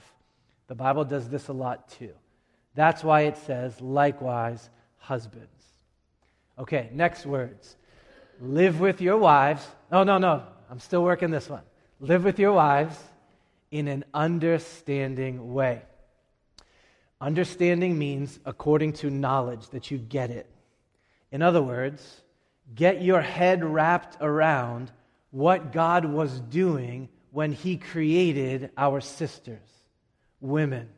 The 0.68 0.75
Bible 0.75 1.04
does 1.04 1.28
this 1.28 1.49
a 1.49 1.52
lot 1.52 1.90
too. 1.90 2.14
That's 2.75 3.04
why 3.04 3.25
it 3.25 3.37
says, 3.37 3.78
likewise, 3.82 4.70
husbands. 4.96 5.50
Okay, 6.58 6.88
next 6.94 7.26
words. 7.26 7.76
Live 8.40 8.80
with 8.80 9.02
your 9.02 9.18
wives. 9.18 9.66
Oh, 9.92 10.02
no, 10.02 10.16
no. 10.16 10.44
I'm 10.70 10.80
still 10.80 11.04
working 11.04 11.30
this 11.30 11.50
one. 11.50 11.62
Live 12.00 12.25
with 12.25 12.38
your 12.38 12.52
wives 12.52 12.96
in 13.74 13.88
an 13.88 14.04
understanding 14.14 15.52
way. 15.52 15.82
Understanding 17.20 17.98
means 17.98 18.38
according 18.44 18.92
to 18.92 19.10
knowledge, 19.10 19.68
that 19.70 19.90
you 19.90 19.98
get 19.98 20.30
it. 20.30 20.48
In 21.32 21.42
other 21.42 21.60
words, 21.60 22.22
get 22.76 23.02
your 23.02 23.20
head 23.20 23.64
wrapped 23.64 24.16
around 24.20 24.92
what 25.32 25.72
God 25.72 26.04
was 26.04 26.38
doing 26.38 27.08
when 27.32 27.50
He 27.50 27.76
created 27.76 28.70
our 28.78 29.00
sisters, 29.00 29.68
women, 30.40 30.88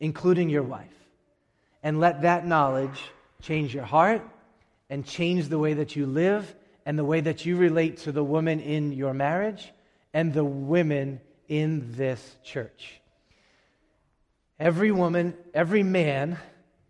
including 0.00 0.48
your 0.48 0.62
wife. 0.62 0.96
And 1.82 2.00
let 2.00 2.22
that 2.22 2.46
knowledge 2.46 3.02
change 3.42 3.74
your 3.74 3.84
heart 3.84 4.26
and 4.88 5.04
change 5.04 5.48
the 5.48 5.58
way 5.58 5.74
that 5.74 5.94
you 5.94 6.06
live 6.06 6.54
and 6.86 6.98
the 6.98 7.04
way 7.04 7.20
that 7.20 7.44
you 7.44 7.56
relate 7.56 7.98
to 7.98 8.12
the 8.12 8.24
woman 8.24 8.60
in 8.60 8.92
your 8.92 9.12
marriage 9.12 9.74
and 10.14 10.32
the 10.32 10.42
women 10.42 11.20
in 11.48 11.92
this 11.96 12.36
church. 12.42 13.00
Every 14.58 14.92
woman, 14.92 15.34
every 15.52 15.82
man 15.82 16.38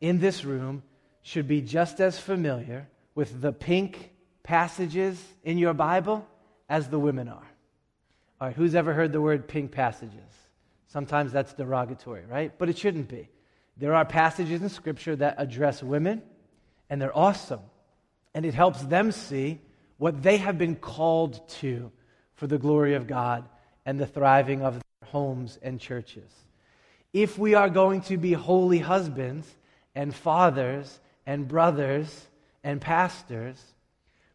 in 0.00 0.20
this 0.20 0.44
room 0.44 0.82
should 1.22 1.48
be 1.48 1.62
just 1.62 2.00
as 2.00 2.18
familiar 2.18 2.88
with 3.14 3.40
the 3.40 3.52
pink 3.52 4.10
passages 4.42 5.22
in 5.42 5.56
your 5.56 5.74
Bible 5.74 6.26
as 6.68 6.88
the 6.88 6.98
women 6.98 7.28
are. 7.28 7.48
All 8.40 8.48
right, 8.48 8.56
who's 8.56 8.74
ever 8.74 8.92
heard 8.92 9.12
the 9.12 9.20
word 9.20 9.48
pink 9.48 9.72
passages? 9.72 10.20
Sometimes 10.88 11.32
that's 11.32 11.54
derogatory, 11.54 12.24
right? 12.26 12.52
But 12.56 12.68
it 12.68 12.76
shouldn't 12.76 13.08
be. 13.08 13.28
There 13.76 13.94
are 13.94 14.04
passages 14.04 14.62
in 14.62 14.68
Scripture 14.68 15.16
that 15.16 15.36
address 15.38 15.82
women, 15.82 16.22
and 16.90 17.00
they're 17.00 17.16
awesome. 17.16 17.60
And 18.34 18.44
it 18.44 18.54
helps 18.54 18.82
them 18.82 19.10
see 19.10 19.60
what 19.96 20.22
they 20.22 20.36
have 20.36 20.58
been 20.58 20.76
called 20.76 21.48
to 21.48 21.90
for 22.34 22.46
the 22.46 22.58
glory 22.58 22.94
of 22.94 23.06
God 23.06 23.48
and 23.86 23.98
the 23.98 24.06
thriving 24.06 24.62
of 24.62 24.74
their 24.74 25.08
homes 25.10 25.58
and 25.62 25.80
churches. 25.80 26.30
If 27.12 27.38
we 27.38 27.54
are 27.54 27.70
going 27.70 28.00
to 28.02 28.16
be 28.16 28.32
holy 28.32 28.78
husbands 28.78 29.48
and 29.94 30.14
fathers 30.14 31.00
and 31.26 31.46
brothers 31.46 32.26
and 32.62 32.80
pastors, 32.80 33.62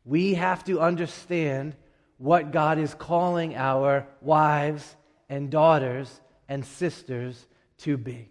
we 0.05 0.35
have 0.35 0.63
to 0.65 0.79
understand 0.79 1.75
what 2.17 2.51
God 2.51 2.79
is 2.79 2.93
calling 2.93 3.55
our 3.55 4.07
wives 4.21 4.95
and 5.29 5.49
daughters 5.49 6.21
and 6.47 6.65
sisters 6.65 7.45
to 7.79 7.97
be. 7.97 8.29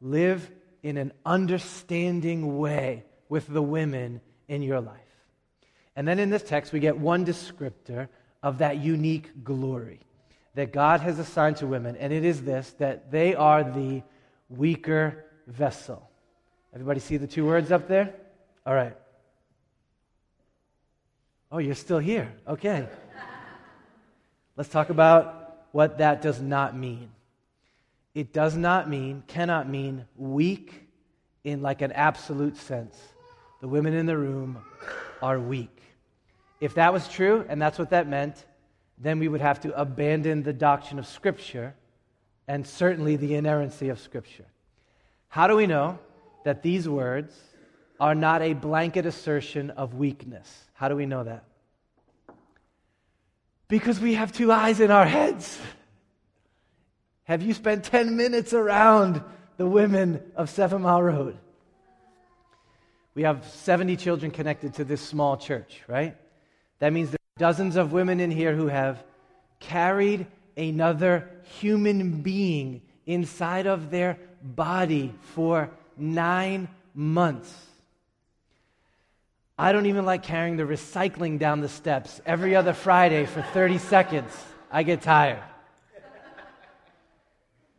Live 0.00 0.50
in 0.82 0.96
an 0.96 1.12
understanding 1.26 2.58
way 2.58 3.04
with 3.28 3.46
the 3.46 3.62
women 3.62 4.20
in 4.46 4.62
your 4.62 4.80
life. 4.80 5.00
And 5.96 6.06
then 6.06 6.18
in 6.18 6.30
this 6.30 6.42
text, 6.42 6.72
we 6.72 6.80
get 6.80 6.96
one 6.96 7.26
descriptor 7.26 8.08
of 8.42 8.58
that 8.58 8.78
unique 8.78 9.42
glory 9.42 10.00
that 10.58 10.72
God 10.72 11.00
has 11.02 11.20
assigned 11.20 11.58
to 11.58 11.68
women, 11.68 11.94
and 11.94 12.12
it 12.12 12.24
is 12.24 12.42
this 12.42 12.74
that 12.78 13.12
they 13.12 13.32
are 13.36 13.62
the 13.62 14.02
weaker 14.48 15.24
vessel. 15.46 16.10
Everybody 16.74 16.98
see 16.98 17.16
the 17.16 17.28
two 17.28 17.46
words 17.46 17.70
up 17.70 17.86
there? 17.86 18.12
All 18.66 18.74
right. 18.74 18.96
Oh, 21.52 21.58
you're 21.58 21.76
still 21.76 22.00
here. 22.00 22.32
Okay. 22.48 22.88
Let's 24.56 24.68
talk 24.68 24.90
about 24.90 25.66
what 25.70 25.98
that 25.98 26.22
does 26.22 26.40
not 26.40 26.76
mean. 26.76 27.10
It 28.12 28.32
does 28.32 28.56
not 28.56 28.90
mean, 28.90 29.22
cannot 29.28 29.68
mean 29.68 30.06
weak 30.16 30.88
in 31.44 31.62
like 31.62 31.82
an 31.82 31.92
absolute 31.92 32.56
sense. 32.56 32.98
The 33.60 33.68
women 33.68 33.94
in 33.94 34.06
the 34.06 34.18
room 34.18 34.58
are 35.22 35.38
weak. 35.38 35.80
If 36.60 36.74
that 36.74 36.92
was 36.92 37.06
true, 37.06 37.46
and 37.48 37.62
that's 37.62 37.78
what 37.78 37.90
that 37.90 38.08
meant, 38.08 38.44
then 39.00 39.18
we 39.18 39.28
would 39.28 39.40
have 39.40 39.60
to 39.60 39.80
abandon 39.80 40.42
the 40.42 40.52
doctrine 40.52 40.98
of 40.98 41.06
Scripture 41.06 41.74
and 42.46 42.66
certainly 42.66 43.16
the 43.16 43.34
inerrancy 43.34 43.88
of 43.90 44.00
Scripture. 44.00 44.46
How 45.28 45.46
do 45.46 45.56
we 45.56 45.66
know 45.66 45.98
that 46.44 46.62
these 46.62 46.88
words 46.88 47.34
are 48.00 48.14
not 48.14 48.42
a 48.42 48.54
blanket 48.54 49.06
assertion 49.06 49.70
of 49.70 49.94
weakness? 49.94 50.64
How 50.72 50.88
do 50.88 50.96
we 50.96 51.06
know 51.06 51.24
that? 51.24 51.44
Because 53.68 54.00
we 54.00 54.14
have 54.14 54.32
two 54.32 54.50
eyes 54.50 54.80
in 54.80 54.90
our 54.90 55.04
heads. 55.04 55.60
Have 57.24 57.42
you 57.42 57.52
spent 57.52 57.84
10 57.84 58.16
minutes 58.16 58.54
around 58.54 59.22
the 59.58 59.66
women 59.66 60.22
of 60.34 60.48
Seven 60.48 60.82
Mile 60.82 61.02
Road? 61.02 61.38
We 63.14 63.24
have 63.24 63.46
70 63.46 63.96
children 63.96 64.30
connected 64.30 64.74
to 64.74 64.84
this 64.84 65.02
small 65.02 65.36
church, 65.36 65.82
right? 65.86 66.16
That 66.78 66.92
means 66.92 67.17
dozens 67.38 67.76
of 67.76 67.92
women 67.92 68.20
in 68.20 68.30
here 68.30 68.54
who 68.54 68.66
have 68.66 69.02
carried 69.60 70.26
another 70.56 71.28
human 71.60 72.20
being 72.20 72.82
inside 73.06 73.66
of 73.66 73.90
their 73.90 74.18
body 74.42 75.14
for 75.34 75.70
nine 75.96 76.68
months. 76.94 77.54
I 79.58 79.72
don't 79.72 79.86
even 79.86 80.04
like 80.04 80.22
carrying 80.22 80.56
the 80.56 80.64
recycling 80.64 81.38
down 81.38 81.60
the 81.60 81.68
steps 81.68 82.20
every 82.24 82.54
other 82.54 82.72
Friday 82.72 83.26
for 83.26 83.42
30 83.42 83.78
seconds. 83.78 84.32
I 84.70 84.82
get 84.82 85.02
tired. 85.02 85.42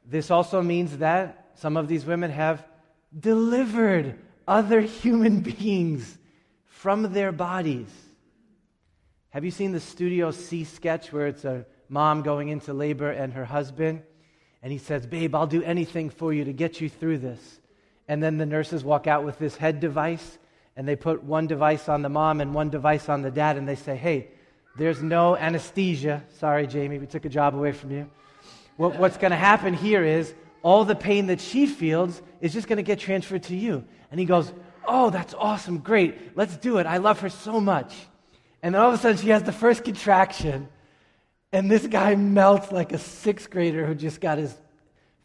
this 0.06 0.32
also 0.32 0.62
means 0.62 0.98
that 0.98 1.52
some 1.56 1.78
of 1.78 1.88
these 1.88 2.06
women 2.06 2.32
have 2.32 2.66
delivered 3.18 4.20
other 4.48 4.82
human 4.82 5.40
beings 5.42 6.18
from 6.66 7.14
their 7.14 7.32
bodies. 7.32 7.90
Have 9.32 9.46
you 9.46 9.52
seen 9.52 9.74
the 9.74 9.80
Studio 9.80 10.32
C 10.32 10.64
sketch 10.64 11.14
where 11.14 11.28
it's 11.28 11.46
a 11.46 11.66
mom 11.88 12.24
going 12.24 12.50
into 12.50 12.74
labor 12.74 13.12
and 13.12 13.32
her 13.34 13.46
husband? 13.46 14.02
And 14.64 14.72
he 14.72 14.80
says, 14.80 15.06
Babe, 15.06 15.36
I'll 15.36 15.46
do 15.46 15.62
anything 15.62 16.10
for 16.10 16.34
you 16.34 16.46
to 16.46 16.54
get 16.54 16.82
you 16.82 16.90
through 16.90 17.20
this. 17.20 17.62
And 18.08 18.24
then 18.24 18.38
the 18.38 18.48
nurses 18.48 18.84
walk 18.84 19.06
out 19.06 19.24
with 19.24 19.38
this 19.38 19.56
head 19.56 19.80
device, 19.80 20.40
and 20.76 20.88
they 20.88 20.96
put 20.96 21.24
one 21.24 21.46
device 21.46 21.88
on 21.88 22.02
the 22.02 22.10
mom 22.10 22.42
and 22.42 22.56
one 22.56 22.72
device 22.72 23.08
on 23.08 23.22
the 23.22 23.30
dad, 23.30 23.56
and 23.56 23.68
they 23.68 23.76
say, 23.76 23.96
Hey, 23.96 24.30
there's 24.76 25.04
no 25.04 25.38
anesthesia. 25.38 26.24
Sorry, 26.40 26.66
Jamie, 26.66 26.98
we 26.98 27.06
took 27.06 27.26
a 27.26 27.30
job 27.30 27.54
away 27.54 27.72
from 27.72 27.92
you. 27.92 28.10
What, 28.78 28.98
what's 28.98 29.18
going 29.18 29.32
to 29.32 29.38
happen 29.38 29.76
here 29.76 30.04
is 30.04 30.34
all 30.64 30.86
the 30.86 30.96
pain 30.96 31.28
that 31.28 31.40
she 31.40 31.68
feels 31.68 32.20
is 32.42 32.52
just 32.52 32.68
going 32.68 32.78
to 32.78 32.84
get 32.84 32.98
transferred 32.98 33.44
to 33.44 33.56
you. 33.56 33.86
And 34.10 34.20
he 34.20 34.26
goes, 34.26 34.52
Oh, 34.88 35.12
that's 35.12 35.36
awesome. 35.36 35.78
Great. 35.78 36.36
Let's 36.36 36.58
do 36.58 36.80
it. 36.80 36.88
I 36.88 36.98
love 36.98 37.20
her 37.20 37.30
so 37.30 37.62
much. 37.62 37.94
And 38.62 38.76
then 38.76 38.82
all 38.82 38.90
of 38.90 38.96
a 38.96 38.98
sudden, 38.98 39.18
she 39.18 39.30
has 39.30 39.44
the 39.44 39.52
first 39.52 39.84
contraction, 39.84 40.68
and 41.52 41.72
this 41.72 41.88
guy 41.88 42.16
melts 42.16 42.72
like 42.72 42.92
a 42.92 42.98
sixth 42.98 43.50
grader 43.50 43.86
who 43.86 43.96
just 43.96 44.20
got 44.20 44.38
his 44.38 44.56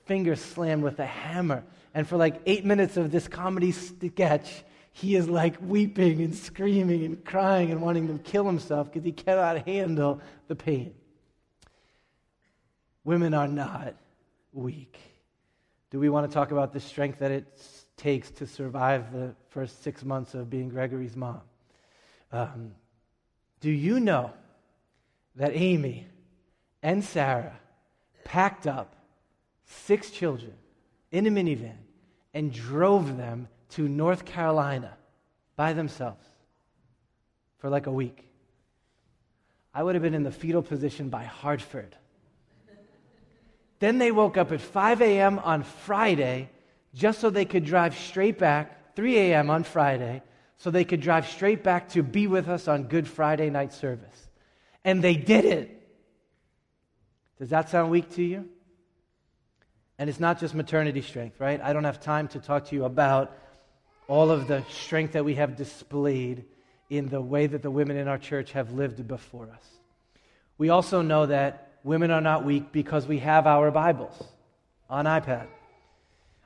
finger 0.04 0.36
slammed 0.36 0.82
with 0.82 0.98
a 0.98 1.06
hammer. 1.06 1.64
And 1.94 2.06
for 2.06 2.16
like 2.16 2.40
eight 2.46 2.64
minutes 2.64 2.96
of 2.96 3.10
this 3.10 3.28
comedy 3.28 3.72
sketch, 3.72 4.64
he 4.92 5.16
is 5.16 5.28
like 5.28 5.56
weeping 5.60 6.22
and 6.22 6.34
screaming 6.34 7.04
and 7.04 7.24
crying 7.24 7.72
and 7.72 7.80
wanting 7.80 8.06
to 8.06 8.18
kill 8.22 8.44
himself 8.44 8.92
because 8.92 9.04
he 9.04 9.12
cannot 9.12 9.66
handle 9.66 10.20
the 10.46 10.54
pain. 10.54 10.94
Women 13.02 13.34
are 13.34 13.48
not 13.48 13.94
weak. 14.52 14.98
Do 15.90 15.98
we 15.98 16.08
want 16.08 16.30
to 16.30 16.34
talk 16.34 16.52
about 16.52 16.72
the 16.72 16.80
strength 16.80 17.18
that 17.18 17.30
it 17.30 17.60
takes 17.96 18.30
to 18.32 18.46
survive 18.46 19.12
the 19.12 19.34
first 19.50 19.82
six 19.82 20.04
months 20.04 20.34
of 20.34 20.48
being 20.48 20.68
Gregory's 20.68 21.16
mom? 21.16 21.40
Um, 22.32 22.72
do 23.60 23.70
you 23.70 24.00
know 24.00 24.32
that 25.36 25.52
Amy 25.54 26.06
and 26.82 27.02
Sarah 27.02 27.58
packed 28.24 28.66
up 28.66 28.94
six 29.64 30.10
children 30.10 30.52
in 31.10 31.26
a 31.26 31.30
minivan 31.30 31.76
and 32.32 32.52
drove 32.52 33.16
them 33.16 33.48
to 33.70 33.88
North 33.88 34.24
Carolina 34.24 34.96
by 35.56 35.72
themselves 35.72 36.24
for 37.58 37.70
like 37.70 37.86
a 37.86 37.92
week? 37.92 38.28
I 39.72 39.82
would 39.82 39.94
have 39.94 40.02
been 40.02 40.14
in 40.14 40.22
the 40.22 40.30
fetal 40.30 40.62
position 40.62 41.08
by 41.08 41.24
Hartford. 41.24 41.96
then 43.80 43.98
they 43.98 44.12
woke 44.12 44.36
up 44.36 44.52
at 44.52 44.60
5 44.60 45.02
a.m. 45.02 45.38
on 45.40 45.62
Friday 45.62 46.48
just 46.94 47.20
so 47.20 47.28
they 47.28 47.44
could 47.44 47.64
drive 47.64 47.96
straight 47.96 48.38
back, 48.38 48.94
3 48.94 49.18
a.m. 49.18 49.50
on 49.50 49.64
Friday, 49.64 50.22
so 50.64 50.70
they 50.70 50.86
could 50.86 51.02
drive 51.02 51.28
straight 51.28 51.62
back 51.62 51.90
to 51.90 52.02
be 52.02 52.26
with 52.26 52.48
us 52.48 52.68
on 52.68 52.84
Good 52.84 53.06
Friday 53.06 53.50
night 53.50 53.74
service. 53.74 54.28
And 54.82 55.04
they 55.04 55.14
did 55.14 55.44
it. 55.44 55.86
Does 57.38 57.50
that 57.50 57.68
sound 57.68 57.90
weak 57.90 58.08
to 58.14 58.22
you? 58.22 58.48
And 59.98 60.08
it's 60.08 60.18
not 60.18 60.40
just 60.40 60.54
maternity 60.54 61.02
strength, 61.02 61.38
right? 61.38 61.60
I 61.60 61.74
don't 61.74 61.84
have 61.84 62.00
time 62.00 62.28
to 62.28 62.38
talk 62.38 62.68
to 62.68 62.74
you 62.74 62.86
about 62.86 63.36
all 64.08 64.30
of 64.30 64.48
the 64.48 64.64
strength 64.70 65.12
that 65.12 65.24
we 65.26 65.34
have 65.34 65.54
displayed 65.54 66.46
in 66.88 67.10
the 67.10 67.20
way 67.20 67.46
that 67.46 67.60
the 67.60 67.70
women 67.70 67.98
in 67.98 68.08
our 68.08 68.16
church 68.16 68.52
have 68.52 68.72
lived 68.72 69.06
before 69.06 69.50
us. 69.50 69.68
We 70.56 70.70
also 70.70 71.02
know 71.02 71.26
that 71.26 71.72
women 71.84 72.10
are 72.10 72.22
not 72.22 72.46
weak 72.46 72.72
because 72.72 73.06
we 73.06 73.18
have 73.18 73.46
our 73.46 73.70
Bibles 73.70 74.18
on 74.88 75.04
iPad. 75.04 75.46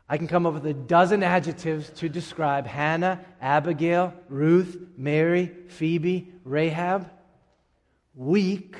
I 0.08 0.16
can 0.16 0.26
come 0.26 0.46
up 0.46 0.54
with 0.54 0.66
a 0.66 0.72
dozen 0.72 1.22
adjectives 1.22 1.90
to 1.96 2.08
describe 2.08 2.66
Hannah, 2.66 3.20
Abigail, 3.42 4.14
Ruth, 4.28 4.78
Mary, 4.96 5.52
Phoebe, 5.68 6.32
Rahab. 6.44 7.10
Weak 8.14 8.76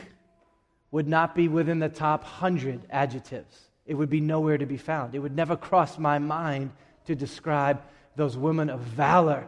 would 0.91 1.07
not 1.07 1.35
be 1.35 1.49
within 1.49 1.81
the 1.81 1.91
top 1.91 2.25
hundred 2.25 2.81
adjectives. 2.89 3.69
It 3.85 3.95
would 3.95 4.09
be 4.09 4.21
nowhere 4.21 4.57
to 4.57 4.65
be 4.65 4.79
found. 4.79 5.15
It 5.15 5.19
would 5.19 5.37
never 5.37 5.55
cross 5.55 5.99
my 5.99 6.19
mind 6.19 6.71
to 7.05 7.15
describe 7.15 7.83
those 8.17 8.37
women 8.37 8.71
of 8.71 8.81
valor 8.81 9.47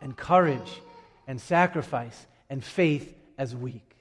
and 0.00 0.16
courage 0.16 0.82
and 1.28 1.40
sacrifice 1.40 2.26
and 2.50 2.64
faith 2.64 3.14
as 3.38 3.54
weak. 3.54 3.94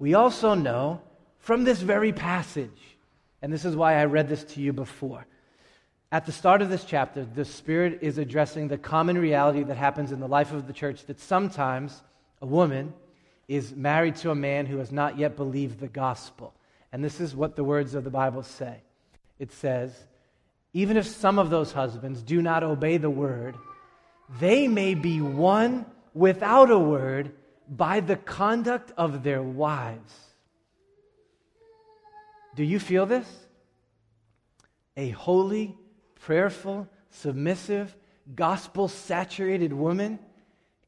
We 0.00 0.14
also 0.14 0.54
know 0.54 1.02
from 1.38 1.62
this 1.62 1.80
very 1.80 2.12
passage, 2.12 2.96
and 3.42 3.52
this 3.52 3.64
is 3.64 3.76
why 3.76 3.94
I 3.94 4.06
read 4.06 4.28
this 4.28 4.42
to 4.44 4.60
you 4.60 4.72
before 4.72 5.24
at 6.10 6.24
the 6.24 6.32
start 6.32 6.62
of 6.62 6.70
this 6.70 6.84
chapter, 6.84 7.24
the 7.24 7.44
Spirit 7.44 7.98
is 8.00 8.16
addressing 8.16 8.68
the 8.68 8.78
common 8.78 9.18
reality 9.18 9.62
that 9.62 9.76
happens 9.76 10.10
in 10.10 10.20
the 10.20 10.28
life 10.28 10.52
of 10.52 10.66
the 10.66 10.72
church 10.72 11.04
that 11.06 11.20
sometimes 11.20 12.02
a 12.40 12.46
woman 12.46 12.94
is 13.46 13.74
married 13.74 14.16
to 14.16 14.30
a 14.30 14.34
man 14.34 14.66
who 14.66 14.78
has 14.78 14.90
not 14.90 15.18
yet 15.18 15.36
believed 15.36 15.80
the 15.80 15.88
gospel. 15.88 16.54
And 16.92 17.04
this 17.04 17.20
is 17.20 17.36
what 17.36 17.56
the 17.56 17.64
words 17.64 17.94
of 17.94 18.04
the 18.04 18.10
Bible 18.10 18.42
say 18.42 18.82
it 19.38 19.52
says, 19.52 19.92
even 20.72 20.96
if 20.96 21.06
some 21.06 21.38
of 21.38 21.50
those 21.50 21.72
husbands 21.72 22.22
do 22.22 22.42
not 22.42 22.62
obey 22.62 22.96
the 22.96 23.10
word, 23.10 23.56
they 24.40 24.66
may 24.66 24.94
be 24.94 25.20
won 25.20 25.86
without 26.12 26.70
a 26.70 26.78
word 26.78 27.32
by 27.68 28.00
the 28.00 28.16
conduct 28.16 28.92
of 28.96 29.22
their 29.22 29.42
wives. 29.42 30.14
Do 32.54 32.64
you 32.64 32.80
feel 32.80 33.06
this? 33.06 33.28
A 34.96 35.10
holy, 35.10 35.76
prayerful, 36.20 36.88
submissive, 37.10 37.96
gospel 38.34 38.88
saturated 38.88 39.72
woman 39.72 40.18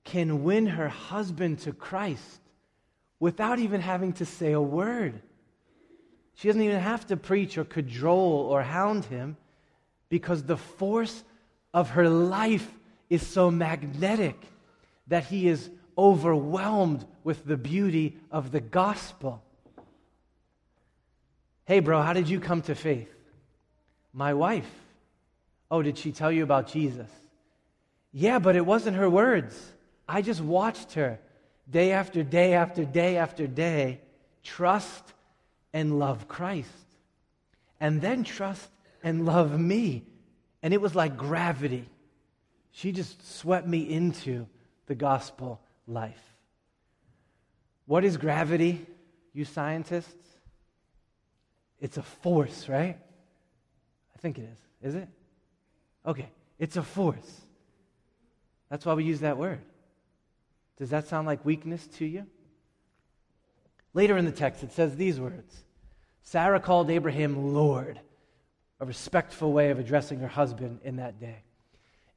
can 0.05 0.45
win 0.45 0.66
her 0.66 0.88
husband 0.88 1.59
to 1.61 1.73
Christ 1.73 2.40
without 3.19 3.59
even 3.59 3.81
having 3.81 4.12
to 4.14 4.25
say 4.25 4.53
a 4.53 4.61
word. 4.61 5.21
She 6.35 6.49
doesn't 6.49 6.62
even 6.62 6.81
have 6.81 7.07
to 7.09 7.16
preach 7.16 7.59
or 7.59 7.64
cajole 7.64 8.49
or 8.51 8.62
hound 8.62 9.05
him 9.05 9.37
because 10.09 10.43
the 10.43 10.57
force 10.57 11.23
of 11.75 11.90
her 11.90 12.09
life 12.09 12.69
is 13.09 13.27
so 13.27 13.51
magnetic 13.51 14.37
that 15.07 15.25
he 15.25 15.49
is 15.49 15.69
overwhelmed 15.99 17.05
with 17.25 17.45
the 17.45 17.57
beauty 17.57 18.16
of 18.31 18.53
the 18.53 18.61
gospel. 18.61 19.43
Hey, 21.66 21.81
bro, 21.81 22.01
how 22.01 22.14
did 22.14 22.29
you 22.29 22.40
come 22.40 22.62
to 22.62 22.75
faith? 22.75 23.12
My 24.12 24.35
wife. 24.35 24.69
Oh, 25.71 25.83
did 25.83 25.99
she 25.99 26.13
tell 26.13 26.33
you 26.33 26.43
about 26.43 26.69
Jesus? 26.69 27.09
Yeah, 28.13 28.39
but 28.39 28.57
it 28.57 28.67
wasn't 28.67 28.97
her 28.97 29.09
words. 29.09 29.73
I 30.09 30.23
just 30.23 30.41
watched 30.41 30.95
her 30.95 31.19
day 31.71 31.93
after 31.93 32.23
day 32.23 32.55
after 32.55 32.85
day 32.85 33.17
after 33.17 33.47
day 33.47 34.01
trust 34.43 35.05
and 35.73 35.99
love 35.99 36.27
Christ. 36.27 36.69
And 37.79 38.01
then 38.01 38.25
trust 38.25 38.69
and 39.03 39.25
love 39.25 39.59
me. 39.59 40.05
And 40.63 40.75
it 40.75 40.81
was 40.81 40.95
like 40.95 41.17
gravity. 41.17 41.89
She 42.73 42.93
just 42.93 43.39
swept 43.39 43.67
me 43.67 43.89
into 43.89 44.47
the 44.87 44.95
gospel 44.95 45.61
life. 45.87 46.21
What 47.87 48.05
is 48.05 48.17
gravity, 48.17 48.87
you 49.33 49.45
scientists? 49.45 50.15
It's 51.81 51.97
a 51.97 52.03
force, 52.03 52.69
right? 52.69 52.99
I 54.15 54.19
think 54.19 54.39
it 54.39 54.49
is. 54.53 54.89
Is 54.89 54.95
it? 54.95 55.09
Okay, 56.07 56.29
it's 56.59 56.77
a 56.77 56.83
force. 56.83 57.41
That's 58.71 58.87
why 58.87 58.95
we 58.95 59.05
use 59.05 59.21
that 59.21 59.37
word. 59.37 59.61
Does 60.79 60.91
that 60.91 61.09
sound 61.09 61.27
like 61.27 61.45
weakness 61.45 61.87
to 61.99 62.07
you? 62.07 62.27
Later 63.93 64.17
in 64.17 64.25
the 64.25 64.33
text, 64.33 64.63
it 64.63 64.73
says 64.73 64.97
these 64.97 65.21
words 65.21 65.65
Sarah 66.23 66.61
called 66.61 66.91
Abraham 66.91 67.55
Lord, 67.55 68.01
a 68.79 68.87
respectful 68.87 69.53
way 69.53 69.71
of 69.71 69.79
addressing 69.79 70.21
her 70.21 70.29
husband 70.29 70.81
in 70.85 70.97
that 70.97 71.21
day. 71.21 71.43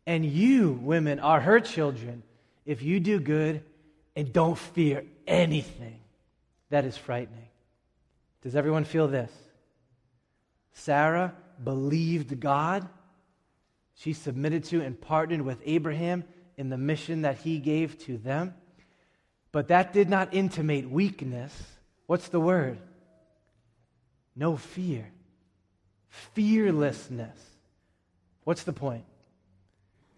And 0.05 0.25
you, 0.25 0.73
women, 0.81 1.19
are 1.19 1.39
her 1.39 1.59
children 1.59 2.23
if 2.65 2.81
you 2.81 2.99
do 2.99 3.19
good 3.19 3.63
and 4.15 4.31
don't 4.31 4.57
fear 4.57 5.05
anything 5.25 5.99
that 6.69 6.85
is 6.85 6.97
frightening. 6.97 7.47
Does 8.41 8.55
everyone 8.55 8.83
feel 8.83 9.07
this? 9.07 9.31
Sarah 10.73 11.33
believed 11.63 12.39
God 12.39 12.87
she 13.95 14.13
submitted 14.13 14.63
to 14.65 14.81
and 14.81 14.99
partnered 14.99 15.41
with 15.41 15.61
Abraham 15.65 16.23
in 16.57 16.69
the 16.69 16.77
mission 16.77 17.21
that 17.23 17.37
he 17.37 17.59
gave 17.59 17.97
to 17.99 18.17
them. 18.17 18.53
But 19.51 19.67
that 19.67 19.93
did 19.93 20.09
not 20.09 20.33
intimate 20.33 20.89
weakness. 20.89 21.53
What's 22.07 22.29
the 22.29 22.39
word? 22.39 22.79
No 24.35 24.57
fear. 24.57 25.11
Fearlessness. 26.09 27.37
What's 28.43 28.63
the 28.63 28.73
point? 28.73 29.05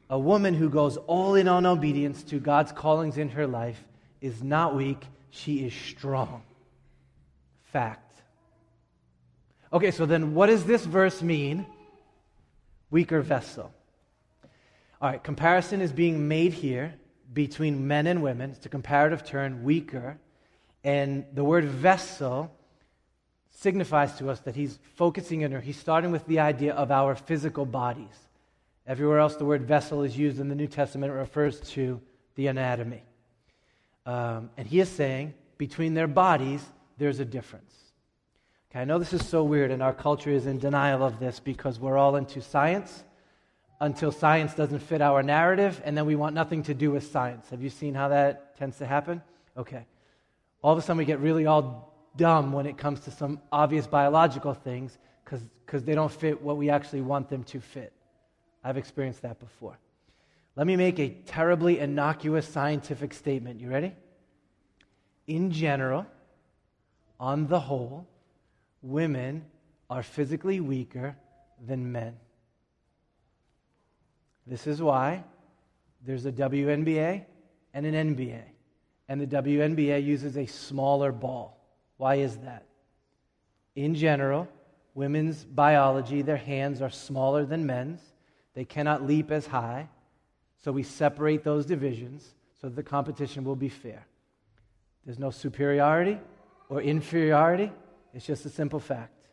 A 0.09 0.19
woman 0.19 0.53
who 0.53 0.69
goes 0.69 0.97
all 0.97 1.35
in 1.35 1.47
on 1.47 1.65
obedience 1.65 2.23
to 2.25 2.39
God's 2.39 2.71
callings 2.71 3.17
in 3.17 3.29
her 3.29 3.47
life 3.47 3.83
is 4.21 4.43
not 4.43 4.75
weak, 4.75 5.03
she 5.29 5.65
is 5.65 5.73
strong. 5.73 6.43
Fact. 7.63 8.13
Okay, 9.73 9.91
so 9.91 10.05
then 10.05 10.33
what 10.33 10.47
does 10.47 10.63
this 10.63 10.85
verse 10.85 11.21
mean? 11.21 11.65
Weaker 12.95 13.19
vessel. 13.19 13.73
All 15.01 15.09
right, 15.09 15.21
comparison 15.21 15.81
is 15.81 15.91
being 15.91 16.29
made 16.29 16.53
here 16.53 16.93
between 17.33 17.89
men 17.89 18.07
and 18.07 18.23
women. 18.23 18.51
It's 18.51 18.65
a 18.65 18.69
comparative 18.69 19.25
term, 19.25 19.65
weaker. 19.65 20.17
And 20.81 21.25
the 21.33 21.43
word 21.43 21.65
vessel 21.65 22.55
signifies 23.49 24.17
to 24.19 24.29
us 24.29 24.39
that 24.45 24.55
he's 24.55 24.79
focusing 24.95 25.41
in, 25.41 25.53
or 25.53 25.59
he's 25.59 25.77
starting 25.77 26.09
with 26.09 26.25
the 26.25 26.39
idea 26.39 26.73
of 26.73 26.89
our 26.89 27.15
physical 27.15 27.65
bodies. 27.65 28.15
Everywhere 28.87 29.19
else 29.19 29.35
the 29.35 29.43
word 29.43 29.63
vessel 29.67 30.01
is 30.03 30.17
used 30.17 30.39
in 30.39 30.47
the 30.47 30.55
New 30.55 30.67
Testament 30.67 31.11
it 31.11 31.15
refers 31.15 31.59
to 31.71 31.99
the 32.35 32.47
anatomy. 32.47 33.03
Um, 34.05 34.51
and 34.55 34.65
he 34.65 34.79
is 34.79 34.87
saying 34.87 35.33
between 35.57 35.95
their 35.95 36.07
bodies, 36.07 36.63
there's 36.97 37.19
a 37.19 37.25
difference. 37.25 37.75
I 38.77 38.83
know 38.83 38.99
this 38.99 39.13
is 39.13 39.25
so 39.25 39.43
weird, 39.43 39.71
and 39.71 39.81
our 39.81 39.93
culture 39.93 40.29
is 40.29 40.47
in 40.47 40.59
denial 40.59 41.01
of 41.01 41.17
this 41.17 41.39
because 41.39 41.79
we're 41.79 41.97
all 41.97 42.17
into 42.17 42.41
science 42.41 43.05
until 43.79 44.11
science 44.11 44.53
doesn't 44.53 44.79
fit 44.79 45.01
our 45.01 45.23
narrative, 45.23 45.81
and 45.85 45.97
then 45.97 46.05
we 46.05 46.15
want 46.15 46.35
nothing 46.35 46.63
to 46.63 46.73
do 46.73 46.91
with 46.91 47.09
science. 47.09 47.49
Have 47.49 47.61
you 47.61 47.69
seen 47.69 47.93
how 47.93 48.09
that 48.09 48.57
tends 48.57 48.77
to 48.77 48.85
happen? 48.85 49.21
Okay. 49.55 49.85
All 50.61 50.73
of 50.73 50.77
a 50.77 50.81
sudden, 50.81 50.97
we 50.97 51.05
get 51.05 51.19
really 51.19 51.45
all 51.45 51.93
dumb 52.17 52.51
when 52.51 52.65
it 52.65 52.77
comes 52.77 52.99
to 53.01 53.11
some 53.11 53.39
obvious 53.51 53.87
biological 53.87 54.53
things 54.53 54.97
because 55.23 55.83
they 55.83 55.95
don't 55.95 56.11
fit 56.11 56.41
what 56.41 56.57
we 56.57 56.69
actually 56.69 57.01
want 57.01 57.29
them 57.29 57.43
to 57.45 57.61
fit. 57.61 57.93
I've 58.63 58.77
experienced 58.77 59.21
that 59.21 59.39
before. 59.39 59.77
Let 60.55 60.67
me 60.67 60.75
make 60.75 60.99
a 60.99 61.09
terribly 61.09 61.79
innocuous 61.79 62.47
scientific 62.47 63.13
statement. 63.13 63.59
You 63.59 63.69
ready? 63.69 63.93
In 65.27 65.51
general, 65.51 66.05
on 67.19 67.47
the 67.47 67.59
whole, 67.59 68.07
women 68.85 69.43
are 69.89 70.03
physically 70.03 70.59
weaker 70.59 71.15
than 71.65 71.91
men. 71.91 72.15
This 74.45 74.67
is 74.67 74.81
why 74.81 75.23
there's 76.05 76.25
a 76.25 76.31
WNBA 76.31 77.25
and 77.73 77.85
an 77.85 78.15
NBA. 78.15 78.41
And 79.07 79.19
the 79.19 79.27
WNBA 79.27 80.03
uses 80.03 80.37
a 80.37 80.45
smaller 80.45 81.11
ball. 81.11 81.59
Why 81.97 82.15
is 82.15 82.37
that? 82.37 82.65
In 83.75 83.95
general, 83.95 84.47
women's 84.93 85.43
biology, 85.43 86.21
their 86.21 86.37
hands 86.37 86.81
are 86.81 86.89
smaller 86.89 87.45
than 87.45 87.65
men's. 87.65 88.01
They 88.53 88.65
cannot 88.65 89.05
leap 89.05 89.31
as 89.31 89.47
high. 89.47 89.89
So 90.63 90.71
we 90.71 90.83
separate 90.83 91.43
those 91.43 91.65
divisions 91.65 92.35
so 92.61 92.67
that 92.67 92.75
the 92.75 92.83
competition 92.83 93.43
will 93.43 93.55
be 93.55 93.69
fair. 93.69 94.05
There's 95.05 95.19
no 95.19 95.29
superiority 95.29 96.17
or 96.69 96.81
inferiority, 96.81 97.71
it's 98.15 98.25
just 98.25 98.45
a 98.45 98.49
simple 98.49 98.79
fact. 98.79 99.27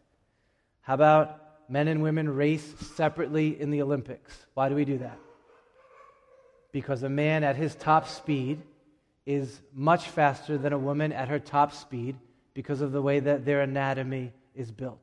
How 0.80 0.94
about 0.94 1.38
men 1.68 1.86
and 1.86 2.02
women 2.02 2.28
race 2.28 2.74
separately 2.96 3.60
in 3.60 3.70
the 3.70 3.80
Olympics? 3.80 4.36
Why 4.54 4.68
do 4.68 4.74
we 4.74 4.84
do 4.84 4.98
that? 4.98 5.18
Because 6.72 7.04
a 7.04 7.08
man 7.08 7.44
at 7.44 7.54
his 7.54 7.76
top 7.76 8.08
speed 8.08 8.60
is 9.24 9.60
much 9.72 10.08
faster 10.08 10.58
than 10.58 10.72
a 10.72 10.78
woman 10.78 11.12
at 11.12 11.28
her 11.28 11.38
top 11.38 11.72
speed 11.72 12.16
because 12.54 12.80
of 12.80 12.90
the 12.90 13.00
way 13.00 13.20
that 13.20 13.44
their 13.44 13.60
anatomy 13.60 14.32
is 14.54 14.72
built. 14.72 14.98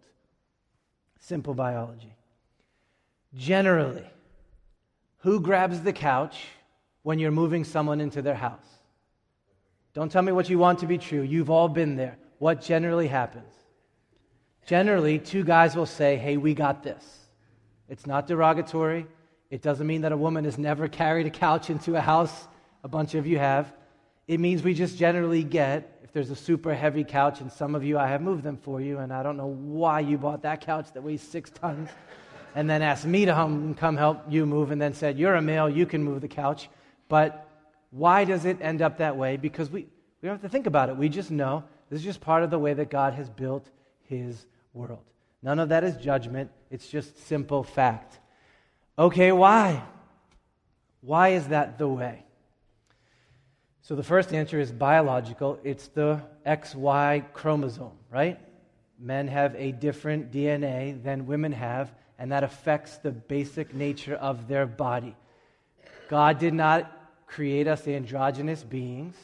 Simple 1.22 1.54
biology. 1.54 2.14
Generally, 3.34 4.08
who 5.20 5.40
grabs 5.40 5.82
the 5.82 5.94
couch 5.94 6.48
when 7.04 7.18
you're 7.18 7.32
moving 7.32 7.64
someone 7.64 8.02
into 8.02 8.22
their 8.22 8.36
house? 8.36 8.60
Don't 9.94 10.12
tell 10.12 10.22
me 10.22 10.34
what 10.34 10.50
you 10.50 10.60
want 10.60 10.80
to 10.80 10.86
be 10.86 10.98
true. 10.98 11.22
You've 11.22 11.50
all 11.50 11.70
been 11.70 11.96
there. 11.96 12.18
What 12.40 12.62
generally 12.62 13.08
happens? 13.08 13.54
Generally, 14.70 15.18
two 15.18 15.44
guys 15.44 15.76
will 15.76 15.88
say, 15.88 16.16
Hey, 16.16 16.38
we 16.38 16.54
got 16.54 16.84
this. 16.84 17.04
It's 17.90 18.06
not 18.06 18.28
derogatory. 18.28 19.08
It 19.50 19.64
doesn't 19.64 19.88
mean 19.88 20.02
that 20.02 20.12
a 20.12 20.18
woman 20.18 20.46
has 20.46 20.60
never 20.60 20.88
carried 20.88 21.26
a 21.26 21.32
couch 21.32 21.72
into 21.72 21.96
a 21.96 22.00
house. 22.00 22.48
A 22.84 22.88
bunch 22.88 23.16
of 23.16 23.26
you 23.26 23.40
have. 23.40 23.74
It 24.28 24.40
means 24.40 24.62
we 24.62 24.76
just 24.76 24.96
generally 24.96 25.44
get 25.44 26.00
if 26.04 26.14
there's 26.14 26.30
a 26.30 26.36
super 26.36 26.76
heavy 26.76 27.04
couch, 27.04 27.42
and 27.42 27.52
some 27.52 27.74
of 27.74 27.84
you, 27.84 27.98
I 27.98 28.06
have 28.10 28.22
moved 28.22 28.44
them 28.44 28.58
for 28.58 28.80
you, 28.80 29.00
and 29.00 29.12
I 29.12 29.24
don't 29.24 29.38
know 29.38 29.48
why 29.48 30.02
you 30.02 30.20
bought 30.20 30.44
that 30.44 30.64
couch 30.64 30.94
that 30.94 31.02
weighs 31.02 31.24
six 31.24 31.50
tons, 31.50 31.90
and 32.54 32.70
then 32.70 32.84
asked 32.84 33.08
me 33.08 33.26
to 33.26 33.34
come, 33.34 33.74
come 33.74 33.98
help 33.98 34.22
you 34.30 34.46
move, 34.46 34.70
and 34.70 34.80
then 34.80 34.94
said, 34.94 35.18
You're 35.18 35.34
a 35.34 35.42
male, 35.42 35.68
you 35.68 35.88
can 35.88 36.04
move 36.04 36.22
the 36.22 36.28
couch. 36.28 36.70
But 37.08 37.50
why 37.90 38.24
does 38.24 38.46
it 38.46 38.60
end 38.62 38.84
up 38.84 39.00
that 39.00 39.18
way? 39.18 39.36
Because 39.36 39.72
we, 39.72 39.88
we 40.22 40.28
don't 40.28 40.36
have 40.36 40.44
to 40.44 40.50
think 40.50 40.68
about 40.68 40.90
it. 40.90 40.96
We 40.96 41.10
just 41.10 41.32
know 41.32 41.64
this 41.90 42.02
is 42.02 42.06
just 42.06 42.22
part 42.22 42.44
of 42.44 42.52
the 42.52 42.60
way 42.60 42.76
that 42.76 42.92
God 42.92 43.16
has 43.16 43.32
built 43.32 43.68
his 44.04 44.46
world. 44.74 45.04
None 45.42 45.60
of 45.60 45.70
that 45.70 45.84
is 45.84 45.96
judgment, 45.98 46.52
it's 46.70 46.88
just 46.88 47.28
simple 47.28 47.64
fact. 47.64 48.20
Okay, 48.98 49.32
why? 49.32 49.84
Why 51.02 51.30
is 51.30 51.48
that 51.48 51.78
the 51.78 51.88
way? 51.88 52.26
So 53.82 53.96
the 53.96 54.04
first 54.04 54.34
answer 54.34 54.60
is 54.60 54.72
biological. 54.72 55.60
It's 55.64 55.88
the 55.88 56.22
XY 56.46 57.34
chromosome, 57.34 57.98
right? 58.12 58.40
Men 59.00 59.28
have 59.30 59.56
a 59.56 59.72
different 59.72 60.32
DNA 60.32 61.02
than 61.02 61.26
women 61.26 61.54
have, 61.54 61.92
and 62.20 62.32
that 62.32 62.44
affects 62.44 62.98
the 62.98 63.12
basic 63.12 63.74
nature 63.74 64.16
of 64.16 64.48
their 64.48 64.66
body. 64.68 65.16
God 66.10 66.38
did 66.38 66.54
not 66.54 66.92
create 67.26 67.68
us 67.68 67.88
androgynous 67.88 68.64
beings. 68.64 69.16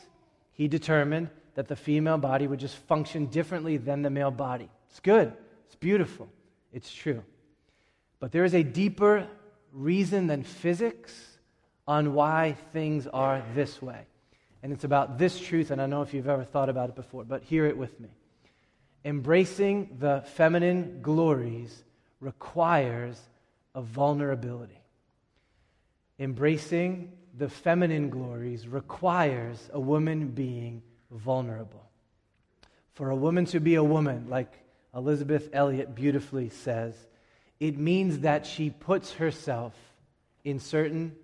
He 0.53 0.67
determined 0.67 1.29
that 1.55 1.67
the 1.67 1.75
female 1.75 2.17
body 2.17 2.47
would 2.47 2.60
just 2.60 2.77
function 2.77 3.25
differently 3.25 3.77
than 3.77 4.01
the 4.01 4.10
male 4.10 4.31
body. 4.31 4.69
It's 4.89 5.00
good, 5.00 5.34
it's 5.65 5.76
beautiful, 5.76 6.30
it's 6.71 6.93
true. 6.93 7.24
But 8.19 8.32
there 8.32 8.45
is 8.45 8.54
a 8.54 8.63
deeper 8.63 9.28
reason 9.71 10.28
than 10.28 10.43
physics 10.43 11.38
on 11.88 12.13
why 12.13 12.56
things 12.74 13.08
are 13.08 13.43
this 13.54 13.82
way. 13.82 14.08
And 14.63 14.74
it's 14.74 14.84
about 14.84 15.19
this 15.19 15.39
truth, 15.39 15.69
and 15.69 15.82
I 15.82 15.86
know 15.86 16.02
if 16.02 16.13
you've 16.13 16.28
ever 16.28 16.43
thought 16.43 16.69
about 16.69 16.89
it 16.89 16.95
before, 16.95 17.24
but 17.24 17.43
hear 17.43 17.65
it 17.65 17.78
with 17.78 18.00
me. 18.00 18.10
Embracing 19.04 19.98
the 20.00 20.24
feminine 20.26 21.02
glories 21.04 21.84
requires 22.19 23.21
a 23.76 23.82
vulnerability. 23.82 24.82
Embracing 26.17 27.12
the 27.38 27.50
feminine 27.50 28.10
glories 28.10 28.67
requires 28.67 29.69
a 29.74 29.80
woman 29.80 30.30
being 30.30 30.82
vulnerable. 31.12 31.88
For 32.93 33.12
a 33.12 33.15
woman 33.15 33.45
to 33.48 33.60
be 33.60 33.76
a 33.76 33.84
woman, 33.84 34.28
like 34.30 34.64
Elisabeth 34.95 35.49
Elliot 35.51 35.93
beautifully 35.93 36.49
says, 36.49 36.95
it 37.60 37.77
means 37.77 38.19
that 38.19 38.45
she 38.45 38.69
puts 38.69 39.13
herself 39.13 39.73
in 40.43 40.60
certain 40.60 41.15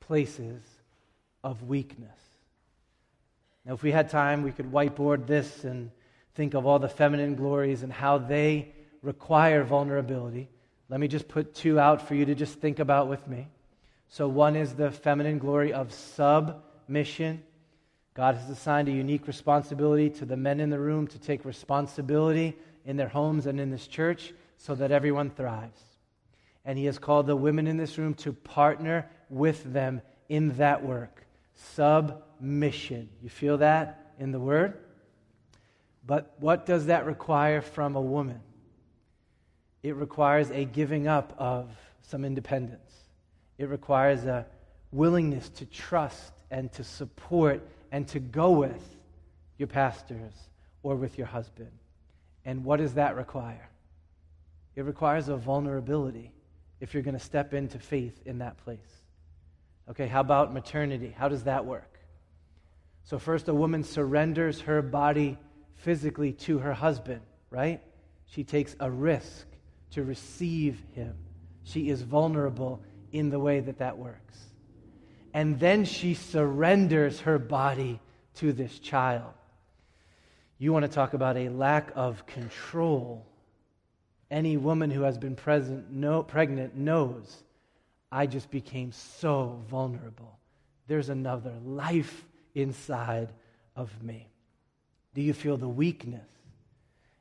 places 0.00 0.62
of 1.42 1.62
weakness. 1.64 2.10
Now, 3.64 3.74
if 3.74 3.82
we 3.82 3.92
had 3.92 4.10
time, 4.10 4.42
we 4.42 4.52
could 4.52 4.72
whiteboard 4.72 5.26
this 5.26 5.64
and 5.64 5.90
think 6.34 6.54
of 6.54 6.66
all 6.66 6.78
the 6.78 6.88
feminine 6.88 7.34
glories 7.34 7.82
and 7.82 7.92
how 7.92 8.18
they 8.18 8.72
require 9.02 9.64
vulnerability. 9.64 10.48
Let 10.88 11.00
me 11.00 11.08
just 11.08 11.28
put 11.28 11.54
two 11.54 11.78
out 11.78 12.06
for 12.06 12.14
you 12.14 12.24
to 12.26 12.34
just 12.34 12.60
think 12.60 12.78
about 12.78 13.08
with 13.08 13.26
me. 13.28 13.48
So, 14.08 14.26
one 14.26 14.56
is 14.56 14.74
the 14.74 14.90
feminine 14.90 15.38
glory 15.38 15.74
of 15.74 15.92
submission. 15.92 17.42
God 18.18 18.34
has 18.34 18.50
assigned 18.50 18.88
a 18.88 18.90
unique 18.90 19.28
responsibility 19.28 20.10
to 20.10 20.24
the 20.24 20.36
men 20.36 20.58
in 20.58 20.70
the 20.70 20.78
room 20.80 21.06
to 21.06 21.20
take 21.20 21.44
responsibility 21.44 22.56
in 22.84 22.96
their 22.96 23.06
homes 23.06 23.46
and 23.46 23.60
in 23.60 23.70
this 23.70 23.86
church 23.86 24.32
so 24.56 24.74
that 24.74 24.90
everyone 24.90 25.30
thrives. 25.30 25.80
And 26.64 26.76
He 26.76 26.86
has 26.86 26.98
called 26.98 27.28
the 27.28 27.36
women 27.36 27.68
in 27.68 27.76
this 27.76 27.96
room 27.96 28.14
to 28.14 28.32
partner 28.32 29.08
with 29.30 29.72
them 29.72 30.02
in 30.28 30.56
that 30.56 30.84
work. 30.84 31.24
Submission. 31.54 33.08
You 33.22 33.28
feel 33.28 33.58
that 33.58 34.14
in 34.18 34.32
the 34.32 34.40
word? 34.40 34.76
But 36.04 36.34
what 36.40 36.66
does 36.66 36.86
that 36.86 37.06
require 37.06 37.60
from 37.60 37.94
a 37.94 38.02
woman? 38.02 38.40
It 39.84 39.94
requires 39.94 40.50
a 40.50 40.64
giving 40.64 41.06
up 41.06 41.36
of 41.38 41.70
some 42.02 42.24
independence. 42.24 42.92
It 43.58 43.68
requires 43.68 44.24
a 44.24 44.44
willingness 44.90 45.50
to 45.50 45.66
trust 45.66 46.32
and 46.50 46.72
to 46.72 46.82
support 46.82 47.62
and 47.90 48.06
to 48.08 48.20
go 48.20 48.50
with 48.50 48.96
your 49.56 49.68
pastors 49.68 50.34
or 50.82 50.96
with 50.96 51.18
your 51.18 51.26
husband. 51.26 51.70
And 52.44 52.64
what 52.64 52.78
does 52.78 52.94
that 52.94 53.16
require? 53.16 53.68
It 54.74 54.82
requires 54.82 55.28
a 55.28 55.36
vulnerability 55.36 56.32
if 56.80 56.94
you're 56.94 57.02
going 57.02 57.18
to 57.18 57.24
step 57.24 57.52
into 57.52 57.78
faith 57.78 58.22
in 58.24 58.38
that 58.38 58.56
place. 58.58 58.78
Okay, 59.90 60.06
how 60.06 60.20
about 60.20 60.52
maternity? 60.52 61.14
How 61.16 61.28
does 61.28 61.44
that 61.44 61.64
work? 61.64 61.98
So, 63.04 63.18
first, 63.18 63.48
a 63.48 63.54
woman 63.54 63.84
surrenders 63.84 64.60
her 64.60 64.82
body 64.82 65.38
physically 65.76 66.32
to 66.32 66.58
her 66.58 66.74
husband, 66.74 67.22
right? 67.50 67.80
She 68.26 68.44
takes 68.44 68.76
a 68.80 68.90
risk 68.90 69.46
to 69.92 70.04
receive 70.04 70.82
him. 70.94 71.14
She 71.64 71.88
is 71.88 72.02
vulnerable 72.02 72.82
in 73.12 73.30
the 73.30 73.38
way 73.38 73.60
that 73.60 73.78
that 73.78 73.96
works. 73.96 74.38
And 75.34 75.60
then 75.60 75.84
she 75.84 76.14
surrenders 76.14 77.20
her 77.20 77.38
body 77.38 78.00
to 78.36 78.52
this 78.52 78.78
child. 78.78 79.32
You 80.58 80.72
want 80.72 80.84
to 80.84 80.90
talk 80.90 81.14
about 81.14 81.36
a 81.36 81.48
lack 81.48 81.92
of 81.94 82.26
control 82.26 83.26
Any 84.30 84.56
woman 84.56 84.90
who 84.90 85.02
has 85.02 85.16
been 85.16 85.36
present, 85.36 85.90
no, 85.90 86.22
pregnant 86.22 86.76
knows 86.76 87.42
I 88.12 88.26
just 88.26 88.50
became 88.50 88.92
so 88.92 89.60
vulnerable. 89.70 90.38
There's 90.86 91.08
another 91.08 91.54
life 91.64 92.24
inside 92.54 93.30
of 93.76 94.02
me. 94.02 94.28
Do 95.14 95.22
you 95.22 95.32
feel 95.32 95.56
the 95.56 95.68
weakness? 95.68 96.28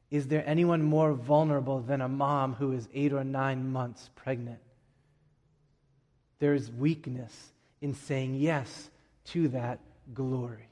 Is 0.10 0.28
there 0.28 0.44
anyone 0.46 0.84
more 0.84 1.14
vulnerable 1.14 1.82
than 1.82 2.02
a 2.02 2.08
mom 2.08 2.54
who 2.54 2.72
is 2.72 2.88
eight 2.94 3.14
or 3.14 3.24
nine 3.24 3.72
months 3.72 4.10
pregnant? 4.16 4.60
There 6.40 6.54
is 6.54 6.72
weakness 6.72 7.52
in 7.82 7.94
saying 7.94 8.36
yes 8.36 8.90
to 9.26 9.48
that 9.50 9.80
glory. 10.14 10.70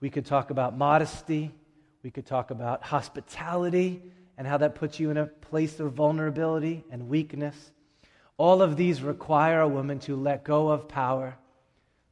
We 0.00 0.10
could 0.10 0.26
talk 0.26 0.50
about 0.50 0.76
modesty. 0.76 1.50
We 2.02 2.10
could 2.10 2.26
talk 2.26 2.50
about 2.50 2.82
hospitality 2.82 4.02
and 4.36 4.46
how 4.46 4.58
that 4.58 4.74
puts 4.74 5.00
you 5.00 5.10
in 5.10 5.16
a 5.16 5.26
place 5.26 5.80
of 5.80 5.92
vulnerability 5.92 6.84
and 6.90 7.08
weakness. 7.08 7.72
All 8.36 8.62
of 8.62 8.76
these 8.76 9.02
require 9.02 9.60
a 9.60 9.68
woman 9.68 10.00
to 10.00 10.16
let 10.16 10.44
go 10.44 10.68
of 10.68 10.88
power, 10.88 11.36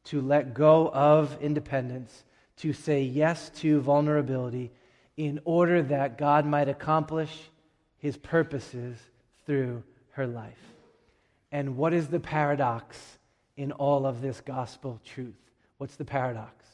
to 0.05 0.21
let 0.21 0.53
go 0.53 0.89
of 0.89 1.37
independence, 1.41 2.23
to 2.57 2.73
say 2.73 3.03
yes 3.03 3.49
to 3.57 3.81
vulnerability 3.81 4.71
in 5.17 5.39
order 5.43 5.81
that 5.83 6.17
God 6.17 6.45
might 6.45 6.69
accomplish 6.69 7.49
his 7.97 8.17
purposes 8.17 8.97
through 9.45 9.83
her 10.11 10.25
life. 10.25 10.57
And 11.51 11.77
what 11.77 11.93
is 11.93 12.07
the 12.07 12.19
paradox 12.19 12.97
in 13.57 13.71
all 13.71 14.05
of 14.05 14.21
this 14.21 14.41
gospel 14.41 14.99
truth? 15.05 15.35
What's 15.77 15.95
the 15.95 16.05
paradox? 16.05 16.65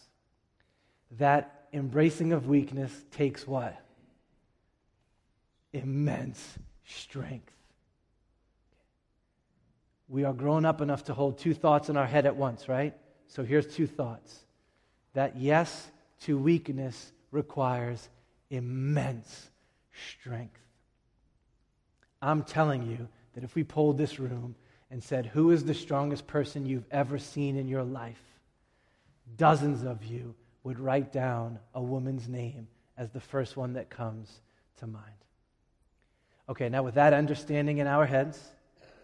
That 1.17 1.65
embracing 1.73 2.33
of 2.33 2.47
weakness 2.47 2.91
takes 3.11 3.47
what? 3.47 3.79
Immense 5.73 6.57
strength. 6.85 7.53
We 10.07 10.23
are 10.23 10.33
grown 10.33 10.65
up 10.65 10.81
enough 10.81 11.03
to 11.05 11.13
hold 11.13 11.37
two 11.37 11.53
thoughts 11.53 11.89
in 11.89 11.97
our 11.97 12.07
head 12.07 12.25
at 12.25 12.35
once, 12.35 12.67
right? 12.67 12.95
So 13.27 13.43
here's 13.43 13.67
two 13.67 13.87
thoughts 13.87 14.39
that 15.13 15.37
yes 15.37 15.87
to 16.21 16.37
weakness 16.37 17.11
requires 17.31 18.09
immense 18.49 19.49
strength. 20.17 20.59
I'm 22.21 22.43
telling 22.43 22.83
you 22.83 23.07
that 23.33 23.43
if 23.43 23.55
we 23.55 23.63
polled 23.63 23.97
this 23.97 24.19
room 24.19 24.55
and 24.91 25.03
said, 25.03 25.27
Who 25.27 25.51
is 25.51 25.63
the 25.63 25.73
strongest 25.73 26.27
person 26.27 26.65
you've 26.65 26.87
ever 26.91 27.17
seen 27.17 27.57
in 27.57 27.67
your 27.67 27.83
life? 27.83 28.21
Dozens 29.37 29.83
of 29.83 30.03
you 30.03 30.35
would 30.63 30.79
write 30.79 31.11
down 31.11 31.59
a 31.73 31.81
woman's 31.81 32.27
name 32.27 32.67
as 32.97 33.09
the 33.11 33.19
first 33.19 33.55
one 33.55 33.73
that 33.73 33.89
comes 33.89 34.41
to 34.77 34.87
mind. 34.87 35.05
Okay, 36.49 36.69
now 36.69 36.83
with 36.83 36.95
that 36.95 37.13
understanding 37.13 37.77
in 37.77 37.87
our 37.87 38.05
heads, 38.05 38.43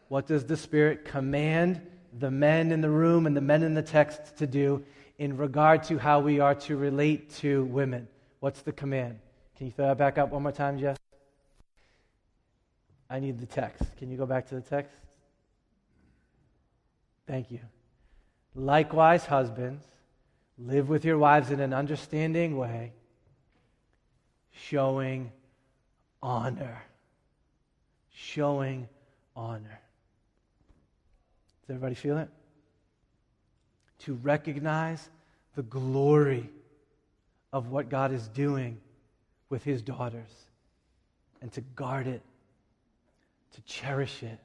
what 0.08 0.28
does 0.28 0.46
the 0.46 0.58
Spirit 0.58 1.06
command 1.06 1.82
the 2.18 2.32
men 2.32 2.72
in 2.72 2.82
the 2.82 2.90
room 2.90 3.28
and 3.28 3.36
the 3.36 3.42
men 3.42 3.64
in 3.64 3.74
the 3.74 3.82
text 3.82 4.38
to 4.38 4.48
do 4.48 4.84
in 5.18 5.38
regard 5.38 5.84
to 5.84 5.98
how 5.98 6.20
we 6.20 6.40
are 6.40 6.56
to 6.56 6.76
relate 6.76 7.30
to 7.36 7.64
women? 7.66 8.08
What's 8.40 8.62
the 8.62 8.72
command? 8.72 9.20
Can 9.58 9.68
you 9.68 9.72
throw 9.72 9.88
that 9.88 9.98
back 9.98 10.18
up 10.18 10.32
one 10.32 10.44
more 10.44 10.52
time, 10.52 10.80
Jeff? 10.80 10.98
I 13.10 13.20
need 13.20 13.40
the 13.40 13.46
text. 13.46 13.84
Can 13.98 14.10
you 14.10 14.18
go 14.18 14.26
back 14.26 14.48
to 14.50 14.56
the 14.56 14.62
text? 14.62 15.05
Thank 17.28 17.52
you. 17.52 17.60
Likewise, 18.54 19.26
husbands, 19.26 19.84
live 20.58 20.90
with 20.90 21.04
your 21.04 21.18
wives 21.18 21.52
in 21.52 21.60
an 21.60 21.74
understanding 21.74 22.58
way, 22.58 22.94
showing 24.52 25.32
honor. 26.22 26.84
Showing 28.14 28.88
honor. 29.36 29.80
Does 31.62 31.76
everybody 31.76 31.96
feel 31.96 32.18
it? 32.18 32.30
To 34.00 34.14
recognize 34.14 35.10
the 35.56 35.64
glory 35.64 36.50
of 37.52 37.70
what 37.70 37.90
God 37.90 38.12
is 38.12 38.28
doing 38.30 38.80
with 39.50 39.64
his 39.64 39.82
daughters 39.82 40.30
and 41.42 41.52
to 41.54 41.62
guard 41.62 42.08
it, 42.08 42.22
to 43.54 43.62
cherish 43.62 44.24
it, 44.24 44.40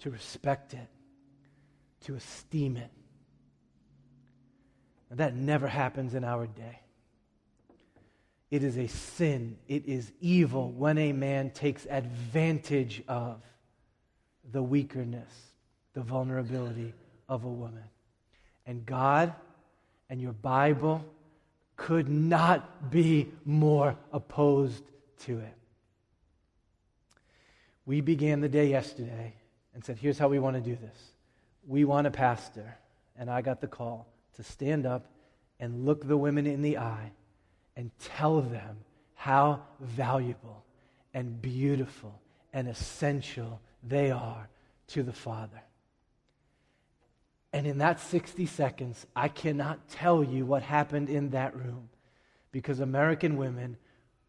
to 0.00 0.10
respect 0.10 0.74
it, 0.74 0.88
to 2.04 2.14
esteem 2.14 2.76
it. 2.76 2.90
And 5.10 5.18
that 5.20 5.34
never 5.34 5.68
happens 5.68 6.14
in 6.14 6.24
our 6.24 6.46
day. 6.46 6.80
It 8.50 8.62
is 8.62 8.78
a 8.78 8.86
sin, 8.86 9.56
it 9.68 9.86
is 9.86 10.12
evil 10.20 10.70
when 10.70 10.96
a 10.98 11.12
man 11.12 11.50
takes 11.50 11.86
advantage 11.86 13.02
of 13.08 13.42
the 14.52 14.62
weakness, 14.62 15.32
the 15.92 16.02
vulnerability 16.02 16.92
of 17.28 17.44
a 17.44 17.48
woman. 17.48 17.84
And 18.66 18.86
God 18.86 19.34
and 20.08 20.20
your 20.20 20.32
Bible 20.32 21.04
could 21.76 22.08
not 22.08 22.90
be 22.90 23.32
more 23.44 23.96
opposed 24.12 24.84
to 25.20 25.38
it. 25.38 25.54
We 27.86 28.00
began 28.00 28.40
the 28.40 28.48
day 28.48 28.68
yesterday 28.68 29.34
and 29.74 29.84
said, 29.84 29.98
here's 29.98 30.18
how 30.18 30.28
we 30.28 30.38
want 30.38 30.56
to 30.56 30.62
do 30.62 30.76
this. 30.76 31.13
We 31.66 31.84
want 31.84 32.06
a 32.06 32.10
pastor, 32.10 32.76
and 33.16 33.30
I 33.30 33.42
got 33.42 33.60
the 33.60 33.66
call 33.66 34.06
to 34.36 34.42
stand 34.42 34.86
up 34.86 35.06
and 35.60 35.84
look 35.84 36.06
the 36.06 36.16
women 36.16 36.46
in 36.46 36.62
the 36.62 36.78
eye 36.78 37.12
and 37.76 37.90
tell 37.98 38.40
them 38.40 38.78
how 39.14 39.62
valuable 39.80 40.64
and 41.14 41.40
beautiful 41.40 42.20
and 42.52 42.68
essential 42.68 43.60
they 43.82 44.10
are 44.10 44.48
to 44.88 45.02
the 45.02 45.12
Father. 45.12 45.62
And 47.52 47.66
in 47.66 47.78
that 47.78 48.00
60 48.00 48.46
seconds, 48.46 49.06
I 49.14 49.28
cannot 49.28 49.88
tell 49.88 50.24
you 50.24 50.44
what 50.44 50.62
happened 50.62 51.08
in 51.08 51.30
that 51.30 51.56
room 51.56 51.88
because 52.50 52.80
American 52.80 53.36
women 53.36 53.76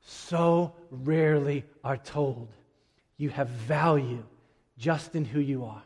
so 0.01 0.75
rarely 0.91 1.65
are 1.83 1.97
told 1.97 2.47
you 3.17 3.29
have 3.29 3.49
value 3.49 4.23
just 4.77 5.15
in 5.15 5.25
who 5.25 5.39
you 5.39 5.65
are. 5.65 5.83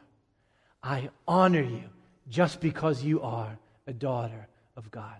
I 0.82 1.10
honor 1.28 1.62
you 1.62 1.84
just 2.30 2.62
because 2.62 3.04
you 3.04 3.22
are 3.22 3.58
a 3.88 3.94
daughter 3.94 4.48
of 4.76 4.92
God. 4.92 5.20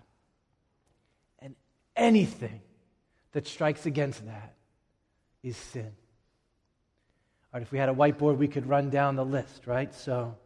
And 1.40 1.54
anything 1.96 2.60
that 3.32 3.46
strikes 3.46 3.86
against 3.86 4.24
that 4.26 4.54
is 5.42 5.56
sin. 5.56 5.92
All 7.52 7.58
right, 7.58 7.62
if 7.62 7.72
we 7.72 7.78
had 7.78 7.88
a 7.88 7.94
whiteboard, 7.94 8.36
we 8.36 8.48
could 8.48 8.66
run 8.66 8.90
down 8.90 9.16
the 9.16 9.24
list, 9.24 9.66
right? 9.66 9.92
So, 9.94 10.36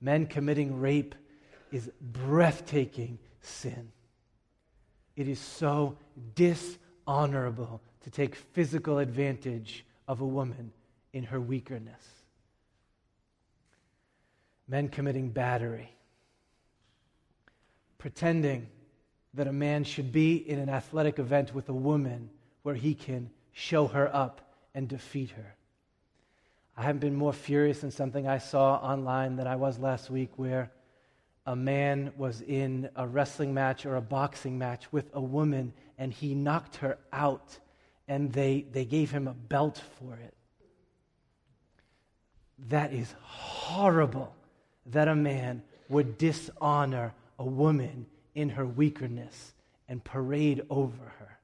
men 0.00 0.26
committing 0.26 0.80
rape 0.80 1.14
is 1.70 1.90
breathtaking 2.00 3.18
sin. 3.40 3.92
It 5.16 5.28
is 5.28 5.38
so 5.38 5.96
dishonorable 6.34 7.80
to 8.02 8.10
take 8.10 8.34
physical 8.34 8.98
advantage 8.98 9.84
of 10.08 10.20
a 10.20 10.26
woman 10.26 10.72
in 11.12 11.24
her 11.24 11.40
weakness. 11.40 12.23
Men 14.66 14.88
committing 14.88 15.28
battery, 15.28 15.94
pretending 17.98 18.68
that 19.34 19.46
a 19.46 19.52
man 19.52 19.84
should 19.84 20.12
be 20.12 20.36
in 20.36 20.58
an 20.58 20.68
athletic 20.68 21.18
event 21.18 21.54
with 21.54 21.68
a 21.68 21.74
woman 21.74 22.30
where 22.62 22.74
he 22.74 22.94
can 22.94 23.30
show 23.52 23.86
her 23.88 24.14
up 24.14 24.40
and 24.74 24.88
defeat 24.88 25.30
her. 25.30 25.54
I 26.76 26.82
haven't 26.82 27.00
been 27.00 27.14
more 27.14 27.32
furious 27.32 27.84
in 27.84 27.90
something 27.90 28.26
I 28.26 28.38
saw 28.38 28.76
online 28.76 29.36
than 29.36 29.46
I 29.46 29.56
was 29.56 29.78
last 29.78 30.10
week, 30.10 30.30
where 30.36 30.70
a 31.46 31.54
man 31.54 32.12
was 32.16 32.40
in 32.40 32.88
a 32.96 33.06
wrestling 33.06 33.52
match 33.52 33.84
or 33.84 33.96
a 33.96 34.00
boxing 34.00 34.58
match 34.58 34.90
with 34.92 35.10
a 35.12 35.20
woman 35.20 35.72
and 35.98 36.12
he 36.12 36.34
knocked 36.34 36.76
her 36.76 36.98
out 37.12 37.58
and 38.08 38.32
they, 38.32 38.66
they 38.72 38.84
gave 38.84 39.10
him 39.10 39.28
a 39.28 39.34
belt 39.34 39.80
for 39.98 40.14
it. 40.14 40.34
That 42.70 42.92
is 42.92 43.14
horrible 43.20 44.34
that 44.86 45.08
a 45.08 45.14
man 45.14 45.62
would 45.88 46.18
dishonor 46.18 47.14
a 47.38 47.44
woman 47.44 48.06
in 48.34 48.50
her 48.50 48.66
weakness 48.66 49.52
and 49.88 50.02
parade 50.02 50.62
over 50.70 51.04
her. 51.18 51.38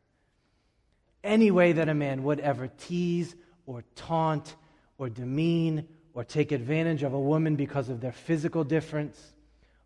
Any 1.22 1.50
way 1.50 1.72
that 1.72 1.88
a 1.88 1.94
man 1.94 2.22
would 2.24 2.40
ever 2.40 2.68
tease 2.78 3.34
or 3.66 3.84
taunt 3.94 4.54
or 4.98 5.08
demean 5.08 5.86
or 6.14 6.24
take 6.24 6.52
advantage 6.52 7.02
of 7.02 7.12
a 7.12 7.20
woman 7.20 7.56
because 7.56 7.88
of 7.88 8.00
their 8.00 8.12
physical 8.12 8.64
difference 8.64 9.32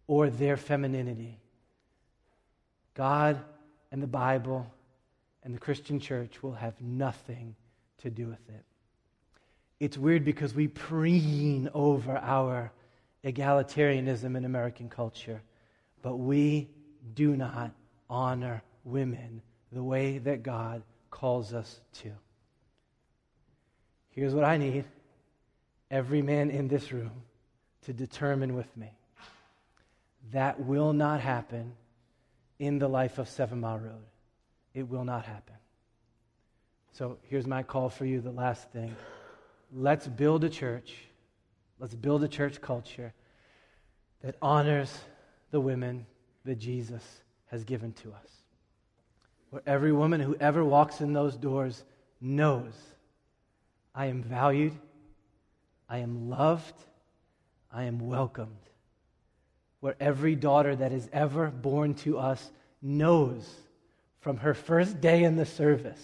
or 0.07 0.31
their 0.31 0.57
femininity. 0.57 1.39
God 2.95 3.41
and 3.91 4.03
the 4.03 4.07
Bible 4.07 4.73
and 5.43 5.55
the 5.55 5.59
Christian 5.59 6.01
church 6.01 6.43
will 6.43 6.55
have 6.55 6.81
nothing 6.81 7.55
to 7.99 8.11
do 8.11 8.29
with 8.29 8.49
it. 8.49 8.65
It's 9.81 9.99
weird 9.99 10.25
because 10.25 10.55
we 10.55 10.69
preen 10.69 11.69
over 11.75 12.17
our 12.17 12.73
egalitarianism 13.25 14.37
in 14.37 14.45
American 14.45 14.89
culture, 14.89 15.43
but 16.03 16.17
we 16.17 16.69
do 17.15 17.37
not 17.37 17.73
honor 18.11 18.63
women 18.85 19.43
the 19.73 19.83
way 19.83 20.19
that 20.19 20.43
God 20.43 20.83
calls 21.11 21.53
us 21.55 21.81
to. 21.95 22.11
Here's 24.11 24.35
what 24.35 24.45
I 24.45 24.57
need 24.57 24.85
every 25.91 26.23
man 26.23 26.51
in 26.51 26.69
this 26.69 26.93
room 26.93 27.23
to 27.83 27.93
determine 27.93 28.55
with 28.55 28.75
me. 28.77 28.91
That 30.33 30.61
will 30.61 30.93
not 30.93 31.21
happen 31.21 31.73
in 32.59 32.79
the 32.79 32.89
life 32.89 33.19
of 33.19 33.29
Seven 33.29 33.61
Mile 33.61 33.79
Road. 33.79 34.05
It 34.73 34.89
will 34.89 35.05
not 35.05 35.25
happen. 35.25 35.55
So 36.93 37.19
here's 37.23 37.47
my 37.47 37.63
call 37.63 37.89
for 37.89 38.07
you 38.07 38.21
the 38.21 38.31
last 38.31 38.71
thing. 38.71 38.95
Let's 39.73 40.07
build 40.07 40.45
a 40.45 40.49
church. 40.49 40.95
Let's 41.79 41.95
build 41.95 42.23
a 42.25 42.29
church 42.29 42.61
culture 42.61 43.13
that 44.23 44.37
honors 44.41 44.97
the 45.51 45.61
women 45.61 46.07
that 46.45 46.59
Jesus 46.59 47.03
has 47.47 47.65
given 47.65 47.93
to 47.95 48.13
us. 48.13 48.31
Where 49.51 49.63
every 49.67 49.93
woman 49.93 50.21
who 50.21 50.37
ever 50.41 50.65
walks 50.65 51.01
in 51.01 51.13
those 51.13 51.37
doors 51.37 51.85
knows 52.21 52.73
I 53.95 54.07
am 54.07 54.23
valued, 54.23 54.75
I 55.89 55.99
am 55.99 56.29
loved, 56.29 56.75
I 57.71 57.85
am 57.85 58.01
welcomed. 58.09 58.57
Where 59.81 59.95
every 60.01 60.35
daughter 60.35 60.75
that 60.75 60.93
is 60.93 61.09
ever 61.13 61.51
born 61.51 61.95
to 61.97 62.19
us 62.19 62.51
knows 62.81 63.49
from 64.21 64.39
her 64.39 64.55
first 64.55 65.01
day 65.01 65.23
in 65.23 65.37
the 65.37 65.47
service. 65.47 66.03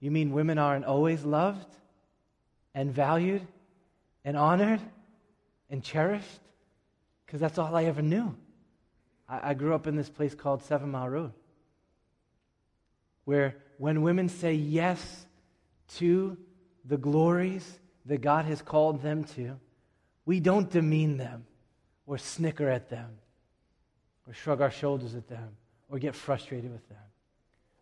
You 0.00 0.10
mean 0.10 0.32
women 0.32 0.58
aren't 0.58 0.84
always 0.84 1.24
loved 1.24 1.72
and 2.74 2.92
valued 2.92 3.46
and 4.28 4.36
honored 4.36 4.80
and 5.70 5.82
cherished? 5.82 6.40
Because 7.24 7.40
that's 7.40 7.56
all 7.56 7.74
I 7.74 7.84
ever 7.84 8.02
knew. 8.02 8.36
I, 9.26 9.50
I 9.50 9.54
grew 9.54 9.74
up 9.74 9.86
in 9.86 9.96
this 9.96 10.10
place 10.10 10.34
called 10.34 10.62
Seven 10.62 10.90
Mile 10.90 11.08
Road, 11.08 11.32
where 13.24 13.56
when 13.78 14.02
women 14.02 14.28
say 14.28 14.52
yes 14.52 15.24
to 15.94 16.36
the 16.84 16.98
glories 16.98 17.78
that 18.04 18.20
God 18.20 18.44
has 18.44 18.60
called 18.60 19.00
them 19.00 19.24
to, 19.24 19.58
we 20.26 20.40
don't 20.40 20.70
demean 20.70 21.16
them 21.16 21.46
or 22.06 22.18
snicker 22.18 22.68
at 22.68 22.90
them 22.90 23.08
or 24.26 24.34
shrug 24.34 24.60
our 24.60 24.70
shoulders 24.70 25.14
at 25.14 25.26
them 25.26 25.56
or 25.88 25.98
get 25.98 26.14
frustrated 26.14 26.70
with 26.70 26.86
them. 26.90 26.98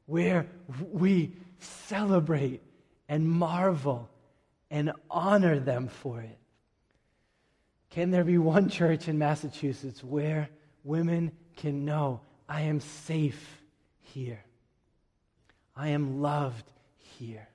Where 0.06 0.46
we 0.92 1.32
celebrate 1.58 2.62
and 3.08 3.28
marvel 3.28 4.08
and 4.70 4.92
honor 5.10 5.58
them 5.58 5.88
for 5.88 6.20
it. 6.20 6.38
Can 7.90 8.10
there 8.10 8.24
be 8.24 8.38
one 8.38 8.68
church 8.68 9.08
in 9.08 9.18
Massachusetts 9.18 10.02
where 10.02 10.48
women 10.84 11.32
can 11.56 11.84
know 11.84 12.20
I 12.48 12.62
am 12.62 12.80
safe 12.80 13.62
here? 14.00 14.44
I 15.74 15.88
am 15.88 16.20
loved 16.20 16.70
here. 17.18 17.48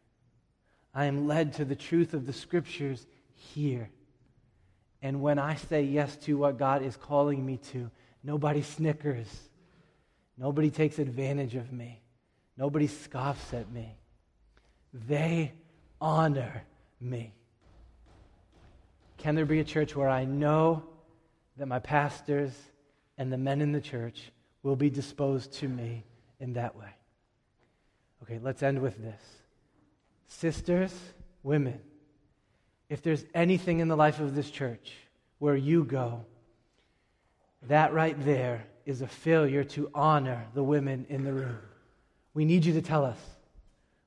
I 0.94 1.06
am 1.06 1.28
led 1.28 1.54
to 1.54 1.66
the 1.66 1.76
truth 1.76 2.14
of 2.14 2.26
the 2.26 2.34
scriptures 2.34 3.06
here. 3.36 3.90
And 5.02 5.22
when 5.22 5.40
I 5.40 5.56
say 5.56 5.84
yes 5.84 6.16
to 6.18 6.38
what 6.38 6.60
God 6.60 6.84
is 6.84 6.96
calling 6.96 7.46
me 7.46 7.58
to, 7.72 7.90
nobody 8.24 8.62
snickers. 8.62 9.28
Nobody 10.38 10.70
takes 10.70 11.00
advantage 11.00 11.56
of 11.56 11.72
me. 11.72 12.02
Nobody 12.58 12.88
scoffs 12.88 13.54
at 13.54 13.72
me. 13.72 13.98
They 14.94 15.54
honor 16.00 16.64
me. 17.02 17.34
Can 19.18 19.36
there 19.36 19.46
be 19.46 19.60
a 19.60 19.64
church 19.64 19.96
where 19.96 20.10
I 20.10 20.26
know 20.26 20.84
that 21.58 21.68
my 21.68 21.80
pastors 21.80 22.54
and 23.18 23.32
the 23.32 23.38
men 23.38 23.62
in 23.62 23.72
the 23.72 23.82
church 23.82 24.32
will 24.64 24.76
be 24.76 24.90
disposed 24.90 25.54
to 25.54 25.68
me 25.68 26.04
in 26.40 26.54
that 26.54 26.76
way? 26.76 26.90
Okay, 28.24 28.40
let's 28.42 28.64
end 28.64 28.82
with 28.82 28.98
this. 28.98 29.22
Sisters, 30.28 30.94
women, 31.44 31.80
if 32.90 33.02
there's 33.02 33.26
anything 33.34 33.80
in 33.80 33.88
the 33.88 33.96
life 33.96 34.20
of 34.20 34.36
this 34.36 34.50
church 34.50 34.94
where 35.40 35.56
you 35.56 35.84
go, 35.84 36.26
that 37.64 37.94
right 37.94 38.16
there 38.26 38.66
is 38.86 39.02
a 39.02 39.08
failure 39.08 39.64
to 39.64 39.90
honor 39.94 40.46
the 40.54 40.64
women 40.64 41.06
in 41.10 41.24
the 41.24 41.34
room. 41.34 41.60
We 42.34 42.46
need 42.46 42.66
you 42.66 42.74
to 42.74 42.82
tell 42.82 43.06
us. 43.06 43.20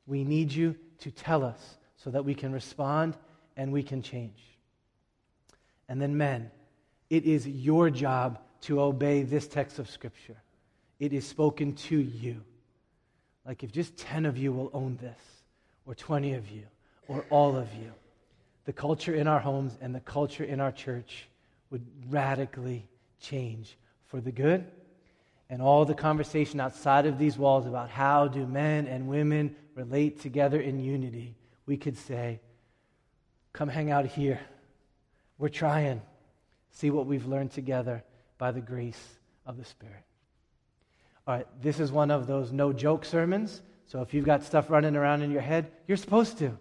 We 0.07 0.25
need 0.25 0.53
you 0.53 0.77
to 1.01 1.11
tell 1.11 1.45
us 1.45 1.77
so 2.05 2.11
that 2.11 2.25
we 2.25 2.35
can 2.35 2.53
respond 2.53 3.17
and 3.57 3.73
we 3.73 3.83
can 3.83 4.03
change. 4.03 4.43
And 5.89 6.01
then, 6.01 6.17
men, 6.19 6.51
it 7.09 7.25
is 7.25 7.49
your 7.49 7.89
job 7.89 8.39
to 8.63 8.81
obey 8.81 9.23
this 9.23 9.49
text 9.49 9.79
of 9.79 9.89
Scripture. 9.89 10.37
It 11.01 11.15
is 11.15 11.27
spoken 11.27 11.73
to 11.75 11.99
you. 11.99 12.43
Like 13.47 13.63
if 13.63 13.73
just 13.73 13.97
10 13.97 14.27
of 14.27 14.37
you 14.37 14.53
will 14.53 14.71
own 14.75 14.99
this, 15.01 15.19
or 15.87 15.95
20 15.95 16.35
of 16.35 16.51
you, 16.51 16.65
or 17.09 17.25
all 17.31 17.57
of 17.57 17.73
you, 17.75 17.93
the 18.65 18.73
culture 18.73 19.15
in 19.15 19.27
our 19.27 19.41
homes 19.41 19.77
and 19.81 19.95
the 19.95 20.01
culture 20.01 20.45
in 20.45 20.61
our 20.61 20.73
church 20.73 21.29
would 21.71 21.85
radically 22.09 22.87
change 23.21 23.77
for 24.07 24.21
the 24.21 24.33
good. 24.33 24.67
And 25.51 25.61
all 25.61 25.85
the 25.85 25.95
conversation 25.95 26.59
outside 26.61 27.07
of 27.07 27.19
these 27.19 27.37
walls 27.37 27.67
about 27.67 27.91
how 27.91 28.29
do 28.29 28.47
men 28.47 28.87
and 28.87 29.09
women 29.09 29.55
relate 29.75 30.21
together 30.21 30.61
in 30.61 30.81
unity, 30.81 31.35
we 31.67 31.77
could 31.77 31.97
say, 31.97 32.41
come 33.53 33.69
hang 33.69 33.91
out 33.91 34.07
here. 34.07 34.41
We're 35.39 35.49
trying. 35.49 36.03
See 36.73 36.91
what 36.91 37.07
we've 37.07 37.27
learned 37.27 37.53
together 37.53 38.05
by 38.39 38.51
the 38.51 38.61
grace 38.61 39.03
of 39.47 39.57
the 39.57 39.65
Spirit. 39.65 40.03
All 41.27 41.37
right, 41.37 41.47
this 41.63 41.81
is 41.81 41.91
one 41.91 42.11
of 42.11 42.27
those 42.27 42.53
no 42.53 42.73
joke 42.73 43.05
sermons. 43.05 43.63
So 43.87 44.03
if 44.03 44.13
you've 44.13 44.25
got 44.25 44.43
stuff 44.43 44.71
running 44.71 44.97
around 44.97 45.23
in 45.23 45.31
your 45.31 45.41
head, 45.41 45.71
you're 45.87 45.97
supposed 45.97 46.39
to. 46.39 46.57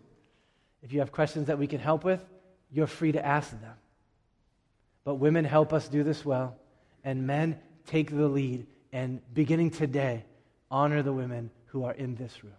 If 0.82 0.94
you 0.94 1.00
have 1.00 1.12
questions 1.12 1.48
that 1.48 1.58
we 1.58 1.68
can 1.68 1.80
help 1.80 2.04
with, 2.04 2.24
you're 2.72 2.88
free 2.88 3.12
to 3.12 3.26
ask 3.26 3.50
them. 3.52 3.74
But 5.04 5.16
women 5.16 5.46
help 5.46 5.74
us 5.74 5.88
do 5.88 6.04
this 6.04 6.24
well, 6.26 6.56
and 7.04 7.28
men 7.28 7.60
take 7.88 8.10
the 8.10 8.28
lead. 8.28 8.66
And 8.92 9.22
beginning 9.34 9.72
today, 9.72 10.24
honor 10.70 11.02
the 11.02 11.14
women 11.14 11.50
who 11.68 11.84
are 11.84 11.94
in 11.94 12.16
this 12.16 12.44
room. 12.44 12.54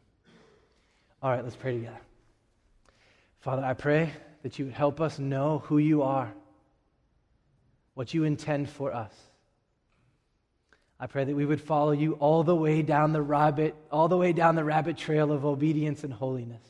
All 1.23 1.31
right, 1.31 1.43
let's 1.43 1.57
pray 1.57 1.75
together. 1.75 2.01
Father, 3.45 3.63
I 3.63 3.75
pray 3.75 4.11
that 4.43 4.59
you 4.59 4.65
would 4.65 4.73
help 4.73 5.03
us 5.03 5.19
know 5.19 5.59
who 5.67 5.77
you 5.77 6.01
are, 6.01 6.33
what 7.93 8.15
you 8.15 8.25
intend 8.25 8.71
for 8.71 8.91
us. 8.91 9.13
I 10.99 11.09
pray 11.09 11.25
that 11.25 11.37
we 11.37 11.45
would 11.45 11.61
follow 11.61 11.93
you 11.93 12.15
all 12.15 12.43
the 12.43 12.57
way 12.57 12.81
down 12.81 13.13
the 13.13 13.21
rabbit, 13.21 13.75
all 13.93 14.09
the 14.09 14.17
way 14.17 14.33
down 14.33 14.55
the 14.55 14.65
rabbit 14.65 14.97
trail 14.97 15.31
of 15.31 15.45
obedience 15.45 16.05
and 16.05 16.13
holiness. 16.15 16.63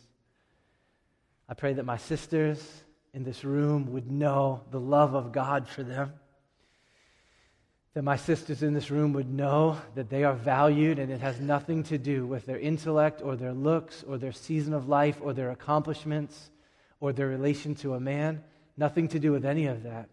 I 1.49 1.55
pray 1.55 1.75
that 1.75 1.85
my 1.85 1.97
sisters 1.97 2.61
in 3.13 3.23
this 3.23 3.45
room 3.45 3.93
would 3.93 4.11
know 4.11 4.63
the 4.73 4.81
love 4.81 5.15
of 5.15 5.31
God 5.31 5.69
for 5.69 5.85
them. 5.85 6.13
That 7.93 8.03
my 8.03 8.17
sisters 8.17 8.65
in 8.65 8.75
this 8.75 8.91
room 8.91 9.13
would 9.13 9.33
know 9.33 9.81
that 9.95 10.11
they 10.11 10.25
are 10.25 10.35
valued 10.35 10.99
and 10.99 11.13
it 11.13 11.21
has 11.21 11.39
nothing 11.39 11.85
to 11.85 11.99
do 11.99 12.27
with 12.27 12.47
their 12.47 12.59
intellect 12.59 13.23
or 13.23 13.37
their 13.37 13.53
looks 13.53 14.03
or 14.03 14.19
their 14.19 14.33
season 14.33 14.75
of 14.75 14.89
life 14.89 15.19
or 15.23 15.33
their 15.33 15.53
accomplishments 15.53 16.51
or 17.05 17.13
their 17.13 17.29
relation 17.29 17.75
to 17.75 17.93
a 17.93 18.01
man. 18.01 18.43
Nothing 18.79 19.09
to 19.09 19.19
do 19.19 19.31
with 19.31 19.45
any 19.45 19.67
of 19.67 19.83
that 19.83 20.09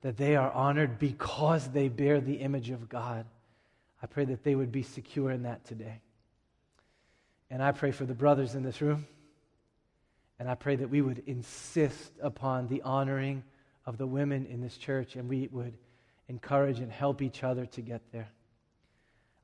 that 0.00 0.16
they 0.16 0.34
are 0.34 0.50
honored 0.50 0.98
because 0.98 1.68
they 1.68 1.86
bear 1.86 2.20
the 2.20 2.34
image 2.34 2.70
of 2.70 2.88
God. 2.88 3.24
I 4.02 4.06
pray 4.06 4.24
that 4.24 4.42
they 4.42 4.56
would 4.56 4.72
be 4.72 4.82
secure 4.82 5.30
in 5.30 5.44
that 5.44 5.64
today. 5.64 6.00
And 7.48 7.62
I 7.62 7.70
pray 7.70 7.92
for 7.92 8.04
the 8.04 8.12
brothers 8.12 8.56
in 8.56 8.64
this 8.64 8.80
room. 8.80 9.06
And 10.40 10.50
I 10.50 10.56
pray 10.56 10.74
that 10.74 10.90
we 10.90 11.00
would 11.00 11.22
insist 11.28 12.10
upon 12.20 12.66
the 12.66 12.82
honoring 12.82 13.44
of 13.86 13.98
the 13.98 14.06
women 14.08 14.46
in 14.46 14.60
this 14.60 14.76
church 14.76 15.14
and 15.14 15.28
we 15.28 15.48
would 15.52 15.74
encourage 16.26 16.80
and 16.80 16.90
help 16.90 17.22
each 17.22 17.44
other 17.44 17.66
to 17.66 17.80
get 17.80 18.02
there. 18.10 18.30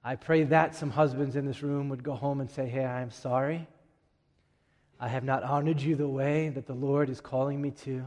I 0.03 0.17
pray 0.17 0.43
that 0.43 0.75
some 0.75 0.91
husbands 0.91 1.37
in 1.37 1.47
this 1.47 1.63
room 1.63 1.89
would 1.91 2.03
go 2.03 2.15
home 2.15 2.41
and 2.41 2.51
say, 2.51 2.67
Hey, 2.67 2.85
I 2.85 3.03
am 3.03 3.13
sorry. 3.13 3.69
I 5.01 5.09
have 5.09 5.25
not 5.25 5.45
honored 5.45 5.81
you 5.81 5.97
the 5.97 6.09
way 6.09 6.49
that 6.49 6.67
the 6.67 6.75
Lord 6.75 7.09
is 7.09 7.21
calling 7.21 7.61
me 7.61 7.71
to, 7.83 8.05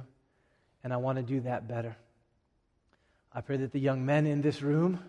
and 0.84 0.94
I 0.94 0.98
want 0.98 1.18
to 1.18 1.24
do 1.24 1.39
that 1.42 1.68
better. 1.68 1.96
I 3.34 3.42
pray 3.42 3.58
that 3.58 3.72
the 3.72 3.80
young 3.80 4.06
men 4.06 4.26
in 4.26 4.42
this 4.42 4.62
room 4.62 5.00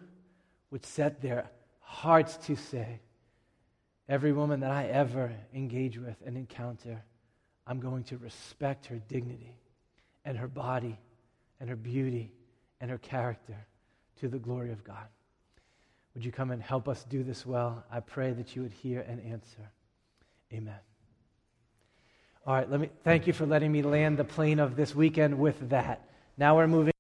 would 0.71 0.87
set 0.87 1.21
their 1.21 1.51
hearts 1.81 2.37
to 2.47 2.57
say, 2.57 3.01
every 4.09 4.33
woman 4.33 4.61
that 4.61 4.71
I 4.71 4.87
ever 4.87 5.33
engage 5.55 5.99
with 5.99 6.17
and 6.25 6.37
encounter, 6.37 7.03
I'm 7.67 7.81
going 7.81 8.05
to 8.05 8.19
respect 8.19 8.87
her 8.87 9.01
dignity 9.09 9.57
and 10.25 10.39
her 10.39 10.49
body 10.49 10.99
and 11.61 11.69
her 11.69 11.77
beauty 11.77 12.33
and 12.81 12.91
her 12.91 12.99
character 12.99 13.57
to 14.21 14.29
the 14.29 14.39
glory 14.39 14.71
of 14.73 14.85
God. 14.85 15.07
Would 16.15 16.25
you 16.25 16.33
come 16.33 16.51
and 16.51 16.63
help 16.63 16.89
us 16.89 17.05
do 17.05 17.23
this 17.23 17.45
well? 17.47 17.85
I 17.91 18.01
pray 18.01 18.33
that 18.33 18.55
you 18.55 18.63
would 18.63 18.73
hear 18.73 19.01
and 19.01 19.21
answer. 19.21 19.71
Amen. 20.53 20.79
All 22.45 22.55
right, 22.55 22.69
let 22.69 22.81
me 22.81 22.91
thank 23.05 23.29
you 23.29 23.33
for 23.33 23.47
letting 23.47 23.71
me 23.71 23.83
land 23.83 24.19
the 24.19 24.25
plane 24.25 24.59
of 24.59 24.75
this 24.75 24.97
weekend 24.97 25.39
with 25.39 25.71
that. 25.71 26.01
Now 26.37 26.57
we're 26.57 26.67
moving 26.67 26.92